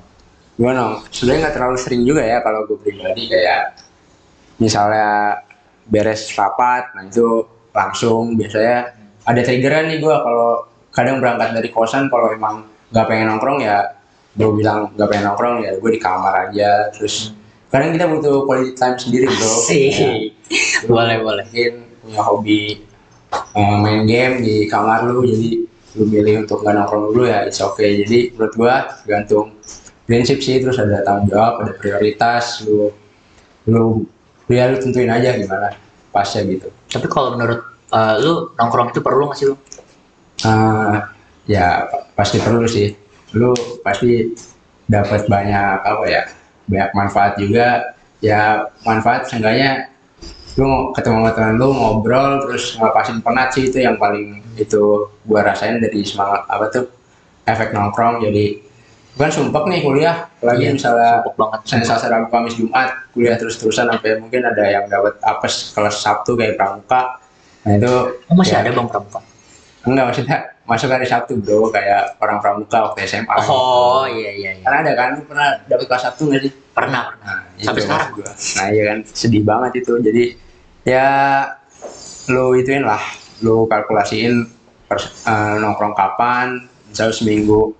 gua 0.58 0.74
nong 0.74 1.06
sebenarnya 1.08 1.38
nggak 1.40 1.54
terlalu 1.54 1.76
sering 1.78 2.02
juga 2.02 2.18
ya 2.18 2.42
kalau 2.42 2.66
gue 2.66 2.74
pribadi 2.76 3.30
kayak 3.30 3.78
misalnya 4.58 5.38
beres 5.86 6.34
rapat 6.34 6.90
nah 6.92 7.06
itu 7.06 7.46
langsung 7.70 8.34
biasanya 8.34 8.90
ada 9.28 9.40
triggeran 9.44 9.92
nih 9.92 10.00
gua. 10.00 10.24
Kalau 10.24 10.50
kadang 10.88 11.20
berangkat 11.20 11.52
dari 11.52 11.68
kosan 11.68 12.08
kalau 12.08 12.32
emang 12.32 12.64
nggak 12.88 13.06
pengen 13.06 13.28
nongkrong 13.28 13.60
ya 13.60 13.84
gue 14.38 14.50
bilang 14.54 14.94
nggak 14.94 15.08
pengen 15.10 15.24
nongkrong 15.28 15.56
ya 15.60 15.70
gue 15.76 15.90
di 15.92 16.00
kamar 16.00 16.48
aja. 16.48 16.88
Terus 16.96 17.36
kadang 17.68 17.92
kita 17.92 18.08
butuh 18.08 18.48
quality 18.48 18.72
time 18.74 18.96
sendiri 18.96 19.26
bro. 19.28 19.52
Sih. 19.68 20.32
boleh 20.90 21.20
boleh. 21.20 21.44
mungkin 21.44 21.74
punya 22.00 22.22
hobi 22.24 22.60
eh, 23.52 23.76
main 23.84 24.08
game 24.08 24.40
di 24.40 24.64
kamar 24.64 25.04
lu 25.04 25.28
jadi 25.28 25.68
lu 26.00 26.04
milih 26.08 26.48
untuk 26.48 26.64
nggak 26.64 26.74
nongkrong 26.74 27.04
dulu 27.12 27.22
ya 27.28 27.44
it's 27.44 27.60
okay. 27.60 28.00
Jadi 28.00 28.32
menurut 28.34 28.54
gua 28.56 28.74
tergantung 29.04 29.54
prinsip 30.08 30.40
sih 30.40 30.56
terus 30.64 30.80
ada 30.80 31.04
tanggung 31.04 31.28
jawab 31.28 31.68
ada 31.68 31.72
prioritas 31.76 32.64
lu 32.64 32.88
lu 33.68 34.08
ya 34.48 34.72
lu 34.72 34.80
tentuin 34.80 35.12
aja 35.12 35.36
gimana 35.36 35.76
pasnya 36.08 36.48
gitu. 36.48 36.72
Tapi 36.88 37.06
kalau 37.12 37.36
menurut 37.36 37.77
uh, 37.90 38.14
lu 38.18 38.32
nongkrong 38.54 38.92
itu 38.92 39.00
perlu 39.00 39.28
nggak 39.28 39.38
sih 39.38 39.46
lu? 39.48 39.56
Ah, 40.40 41.10
ya 41.44 41.88
pa- 41.90 42.04
pasti 42.14 42.38
perlu 42.38 42.62
sih 42.64 42.94
lu 43.34 43.52
pasti 43.82 44.32
dapat 44.86 45.26
banyak 45.26 45.76
apa 45.84 46.04
ya 46.06 46.22
banyak 46.64 46.90
manfaat 46.94 47.32
juga 47.36 47.92
ya 48.20 48.64
manfaat 48.82 49.28
seenggaknya 49.28 49.90
lu 50.56 50.90
ketemu 50.94 51.26
sama 51.26 51.30
teman 51.34 51.54
lu 51.58 51.68
ngobrol 51.70 52.42
terus 52.46 52.74
ngelepasin 52.74 53.20
penat 53.20 53.52
sih 53.52 53.68
itu 53.68 53.78
yang 53.82 53.98
paling 53.98 54.42
itu 54.56 55.06
gua 55.26 55.44
rasain 55.44 55.78
dari 55.78 56.02
semangat 56.02 56.46
apa 56.46 56.66
tuh 56.70 56.86
efek 57.44 57.70
nongkrong 57.70 58.24
jadi 58.24 58.58
bukan 59.14 59.30
sumpek 59.34 59.64
nih 59.66 59.80
kuliah 59.82 60.16
lagi 60.40 60.62
Iya, 60.66 60.78
misalnya 60.78 61.10
banget. 61.34 61.60
Senin 61.66 61.84
Selasa 61.84 62.06
Rabu 62.06 62.26
Kamis 62.30 62.54
Jumat 62.54 62.90
kuliah 63.10 63.34
terus-terusan 63.34 63.90
sampai 63.90 64.18
mungkin 64.18 64.46
ada 64.46 64.62
yang 64.62 64.86
dapat 64.86 65.18
apes 65.20 65.74
kelas 65.74 65.98
Sabtu 65.98 66.38
kayak 66.38 66.54
pramuka 66.54 67.18
nah 67.62 67.72
itu 67.74 67.92
Oh, 68.28 68.34
masih 68.34 68.54
ya, 68.54 68.60
ada 68.62 68.70
bang 68.70 68.86
pramuka? 68.86 69.20
Enggak 69.82 70.04
maksudnya 70.06 70.38
masuk 70.62 70.88
hari 70.90 71.06
Sabtu 71.06 71.32
bro 71.38 71.70
kayak 71.70 72.20
orang 72.20 72.38
pramuka 72.38 72.78
waktu 72.84 72.98
SMA 73.04 73.32
Oh 73.40 74.04
gitu. 74.04 74.20
iya 74.20 74.30
iya 74.34 74.50
iya. 74.54 74.64
Kan 74.64 74.74
ada 74.84 74.92
kan 74.92 75.10
pernah 75.24 75.48
dapet 75.64 75.86
kelas 75.86 76.02
Sabtu 76.04 76.22
nggak 76.28 76.42
sih? 76.44 76.52
Pernah 76.70 77.02
pernah. 77.08 77.36
Nah, 77.40 77.64
Sampai 77.64 77.82
sekarang. 77.82 78.08
gua. 78.12 78.30
Nah 78.30 78.66
iya 78.68 78.82
kan 78.86 78.98
sedih 79.08 79.42
banget 79.42 79.72
itu 79.80 79.92
jadi 79.98 80.24
ya 80.84 81.06
lu 82.28 82.52
ituin 82.54 82.84
lah 82.84 83.00
lu 83.40 83.64
kalkulasiin 83.64 84.44
pers- 84.84 85.24
eh, 85.24 85.56
nongkrong 85.58 85.94
kapan 85.94 86.60
misalnya 86.84 87.14
seminggu 87.14 87.72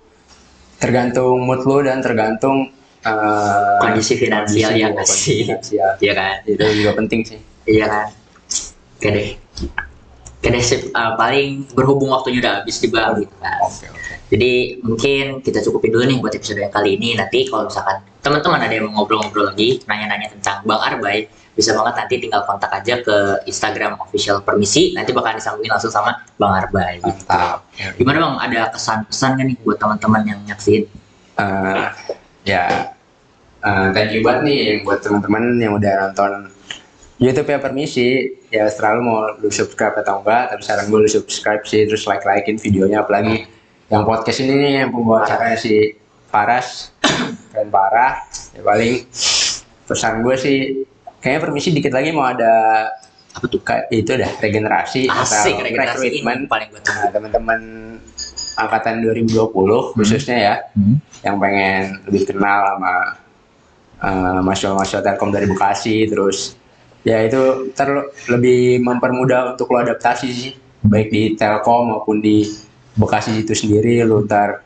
tergantung 0.77 1.43
mood 1.43 1.61
lu 1.63 1.83
dan 1.83 1.99
tergantung 1.99 2.71
eh, 2.99 3.77
Kondisi 3.79 4.17
finansial 4.17 4.71
kondisi 4.71 4.81
ya 4.81 4.87
kondisi 4.89 5.33
sih? 5.61 5.77
Iya 6.01 6.13
kan? 6.13 6.35
itu 6.43 6.63
juga 6.75 6.91
penting 6.97 7.21
sih 7.23 7.39
Iya 7.65 7.85
kan. 7.87 8.07
Oke 8.99 9.09
deh. 9.15 9.29
Oke 10.39 10.47
deh 10.51 10.63
sip. 10.63 10.91
Uh, 10.91 11.15
paling 11.15 11.63
berhubung 11.71 12.11
waktunya 12.11 12.43
udah 12.43 12.53
habis 12.59 12.83
juga 12.83 13.15
gitu 13.15 13.31
kan. 13.39 13.63
Jadi 14.29 14.83
mungkin 14.83 15.39
kita 15.39 15.63
cukupin 15.63 15.95
dulu 15.95 16.03
nih 16.05 16.17
buat 16.19 16.35
episode 16.35 16.59
yang 16.59 16.69
kali 16.75 16.99
ini. 16.99 17.15
Nanti 17.15 17.47
kalau 17.47 17.71
misalkan 17.71 18.03
teman-teman 18.19 18.59
ada 18.59 18.73
yang 18.75 18.91
mau 18.91 19.01
ngobrol-ngobrol 19.01 19.55
lagi, 19.55 19.79
nanya-nanya 19.87 20.35
tentang 20.35 20.61
Bang 20.67 20.83
Arbay, 20.83 21.31
bisa 21.55 21.73
banget 21.73 21.95
nanti 21.97 22.15
tinggal 22.19 22.43
kontak 22.43 22.69
aja 22.75 22.99
ke 23.01 23.47
Instagram 23.47 23.97
official 24.03 24.43
permisi. 24.43 24.91
Nanti 24.93 25.15
bakal 25.15 25.39
disambungin 25.39 25.71
langsung 25.71 25.89
sama 25.89 26.19
Bang 26.37 26.53
Arbay. 26.59 27.01
Gitu. 27.01 27.09
mantap 27.25 27.65
Gimana 27.97 28.17
Bang? 28.21 28.35
Ada 28.37 28.69
kesan-pesan 28.75 29.31
kan 29.39 29.45
nih 29.47 29.57
buat 29.63 29.79
teman-teman 29.79 30.21
yang 30.27 30.39
nyaksiin? 30.45 30.85
eh 31.39 31.87
ya 32.43 32.63
eh, 33.63 33.87
thank 33.95 34.11
you 34.11 34.21
banget 34.21 34.41
nih 34.43 34.59
buat 34.83 34.99
teman-teman 34.99 35.55
yang 35.59 35.73
udah 35.79 36.11
nonton 36.11 36.51
YouTube 37.19 37.45
ya 37.45 37.59
permisi 37.59 38.07
ya 38.47 38.65
selalu 38.65 38.99
mau 39.01 39.19
lu 39.35 39.49
subscribe 39.49 39.91
atau 39.97 40.19
enggak 40.19 40.49
tapi 40.49 40.61
saran 40.61 40.87
gue 40.87 40.99
lu 40.99 41.09
subscribe 41.09 41.61
sih 41.61 41.83
terus 41.83 42.03
like 42.03 42.23
likein 42.23 42.55
videonya 42.55 43.03
apalagi 43.03 43.43
yang 43.87 44.03
podcast 44.03 44.39
ini 44.39 44.53
nih 44.55 44.73
yang 44.79 44.89
pembawa 44.89 45.23
acaranya 45.23 45.55
si 45.55 45.93
Paras 46.29 46.95
keren 47.49 47.67
parah 47.67 48.23
ya 48.53 48.61
paling 48.61 49.03
pesan 49.83 50.21
gue 50.21 50.35
sih 50.35 50.57
kayaknya 51.19 51.41
permisi 51.41 51.69
dikit 51.69 51.91
lagi 51.91 52.09
mau 52.09 52.23
ada 52.23 52.87
Apa 53.29 53.45
tuh? 53.45 53.59
kayak 53.59 53.91
itu 53.91 54.09
dah 54.09 54.31
regenerasi 54.37 55.01
Asik, 55.05 55.53
atau 55.53 55.61
regenerasi 55.61 56.05
ini 56.07 56.17
recruitment. 56.17 56.41
paling 56.47 56.67
gue. 56.69 56.81
Nah, 56.81 57.07
teman-teman 57.09 57.59
angkatan 58.55 58.95
2020 59.01 59.53
khususnya 59.93 60.37
ya 60.39 60.55
Hmm. 60.71 60.97
yang 61.19 61.35
pengen 61.37 61.83
lebih 62.05 62.25
kenal 62.25 62.63
sama 62.65 62.93
uh, 63.99 64.39
mahasiswa-mahasiswa 64.39 65.01
Telkom 65.03 65.29
dari 65.29 65.45
Bekasi 65.45 66.07
terus 66.07 66.55
ya 67.03 67.23
itu 67.23 67.71
ter 67.75 67.89
lebih 68.27 68.83
mempermudah 68.83 69.55
untuk 69.55 69.71
lo 69.71 69.83
adaptasi 69.83 70.27
sih. 70.29 70.51
Baik 70.79 71.07
di 71.11 71.21
Telkom 71.35 71.91
maupun 71.91 72.23
di 72.23 72.47
Bekasi 72.99 73.39
itu 73.39 73.55
sendiri 73.55 74.03
lu 74.03 74.27
ntar 74.27 74.63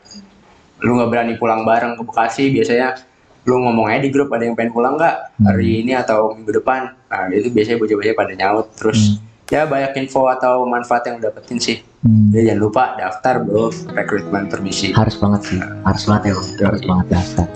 lu 0.82 0.98
nggak 0.98 1.10
berani 1.10 1.34
pulang 1.38 1.62
bareng 1.62 1.94
ke 1.94 2.02
Bekasi 2.02 2.50
biasanya 2.50 2.98
lu 3.44 3.60
ngomong 3.60 3.92
aja 3.92 4.00
di 4.00 4.10
grup 4.10 4.32
ada 4.32 4.48
yang 4.48 4.56
pengen 4.56 4.72
pulang 4.72 4.96
nggak 4.96 5.36
hari 5.44 5.84
ini 5.84 5.92
atau 5.94 6.32
minggu 6.32 6.64
depan? 6.64 6.96
Nah 7.12 7.28
itu 7.30 7.52
biasanya 7.52 7.76
bocah-bocah 7.78 8.14
pada 8.16 8.32
nyaut 8.34 8.66
terus. 8.74 9.20
Ya 9.52 9.68
banyak 9.68 9.94
info 10.02 10.26
atau 10.26 10.66
manfaat 10.66 11.06
yang 11.06 11.22
dapetin 11.22 11.60
sih. 11.62 11.78
Jadi 12.02 12.50
jangan 12.50 12.60
lupa 12.64 12.82
daftar 12.98 13.44
bro. 13.44 13.70
Rekrutmen 13.92 14.50
permisi 14.50 14.90
harus 14.90 15.14
banget 15.20 15.40
sih. 15.46 15.58
Harus 15.60 16.02
banget 16.08 16.22
ya 16.32 16.34
harus 16.66 16.82
banget 16.82 17.06
daftar. 17.12 17.46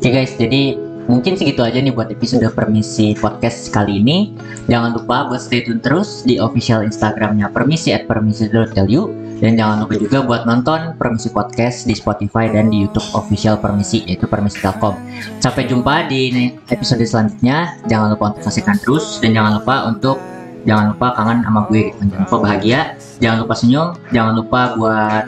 Oke 0.00 0.08
guys. 0.14 0.32
Jadi 0.38 0.85
mungkin 1.06 1.38
segitu 1.38 1.62
aja 1.62 1.78
nih 1.78 1.94
buat 1.94 2.10
episode 2.10 2.46
permisi 2.52 3.14
podcast 3.18 3.70
kali 3.70 4.02
ini. 4.02 4.34
Jangan 4.66 4.94
lupa 4.98 5.30
buat 5.30 5.42
stay 5.42 5.62
tune 5.62 5.78
terus 5.82 6.26
di 6.26 6.38
official 6.42 6.82
instagramnya 6.82 7.50
permisi 7.50 7.94
at 7.94 8.10
permisi.lu 8.10 9.26
dan 9.36 9.52
jangan 9.52 9.84
lupa 9.84 9.94
juga 10.00 10.18
buat 10.24 10.42
nonton 10.48 10.96
permisi 10.96 11.28
podcast 11.28 11.84
di 11.84 11.92
Spotify 11.92 12.48
dan 12.48 12.72
di 12.72 12.88
YouTube 12.88 13.04
official 13.12 13.60
permisi 13.60 14.00
yaitu 14.08 14.24
permisi 14.24 14.64
Telkom 14.64 14.96
sampai 15.44 15.68
jumpa 15.68 16.08
di 16.08 16.52
episode 16.72 17.04
selanjutnya. 17.04 17.78
Jangan 17.86 18.16
lupa 18.16 18.32
untuk 18.34 18.42
saksikan 18.48 18.76
terus. 18.80 19.20
Dan 19.22 19.36
jangan 19.36 19.62
lupa 19.62 19.86
untuk 19.86 20.18
jangan 20.66 20.96
lupa 20.96 21.14
kangen 21.14 21.38
sama 21.46 21.60
gue. 21.70 21.92
Jangan 22.00 22.22
lupa 22.26 22.36
bahagia. 22.42 22.80
Jangan 23.22 23.38
lupa 23.44 23.54
senyum. 23.54 23.88
Jangan 24.10 24.32
lupa 24.34 24.60
buat 24.74 25.24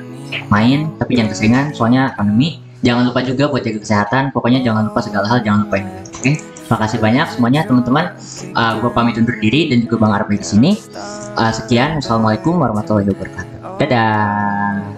main. 0.49 0.89
Tapi 0.99 1.12
jangan 1.14 1.31
keseringan 1.31 1.66
soalnya 1.76 2.03
pandemi 2.16 2.68
jangan 2.83 3.11
lupa 3.11 3.20
juga 3.24 3.45
buat 3.51 3.62
jaga 3.64 3.79
kesehatan. 3.83 4.31
Pokoknya 4.35 4.61
jangan 4.62 4.91
lupa 4.91 5.01
segala 5.03 5.26
hal 5.26 5.39
jangan 5.43 5.66
lupain. 5.66 5.87
Gue 5.89 6.03
oke 6.18 6.33
makasih 6.68 6.99
banyak 7.01 7.26
semuanya 7.33 7.64
teman-teman. 7.64 8.12
Uh, 8.53 8.72
gue 8.85 8.91
pamit 8.93 9.16
undur 9.16 9.37
diri 9.41 9.72
dan 9.72 9.85
juga 9.89 10.05
bang 10.05 10.12
Arbe 10.20 10.37
di 10.37 10.47
sini. 10.47 10.70
Uh, 11.39 11.53
sekian, 11.55 11.99
assalamualaikum 12.03 12.61
warahmatullahi 12.61 13.09
wabarakatuh. 13.09 13.81
Dadah. 13.81 14.98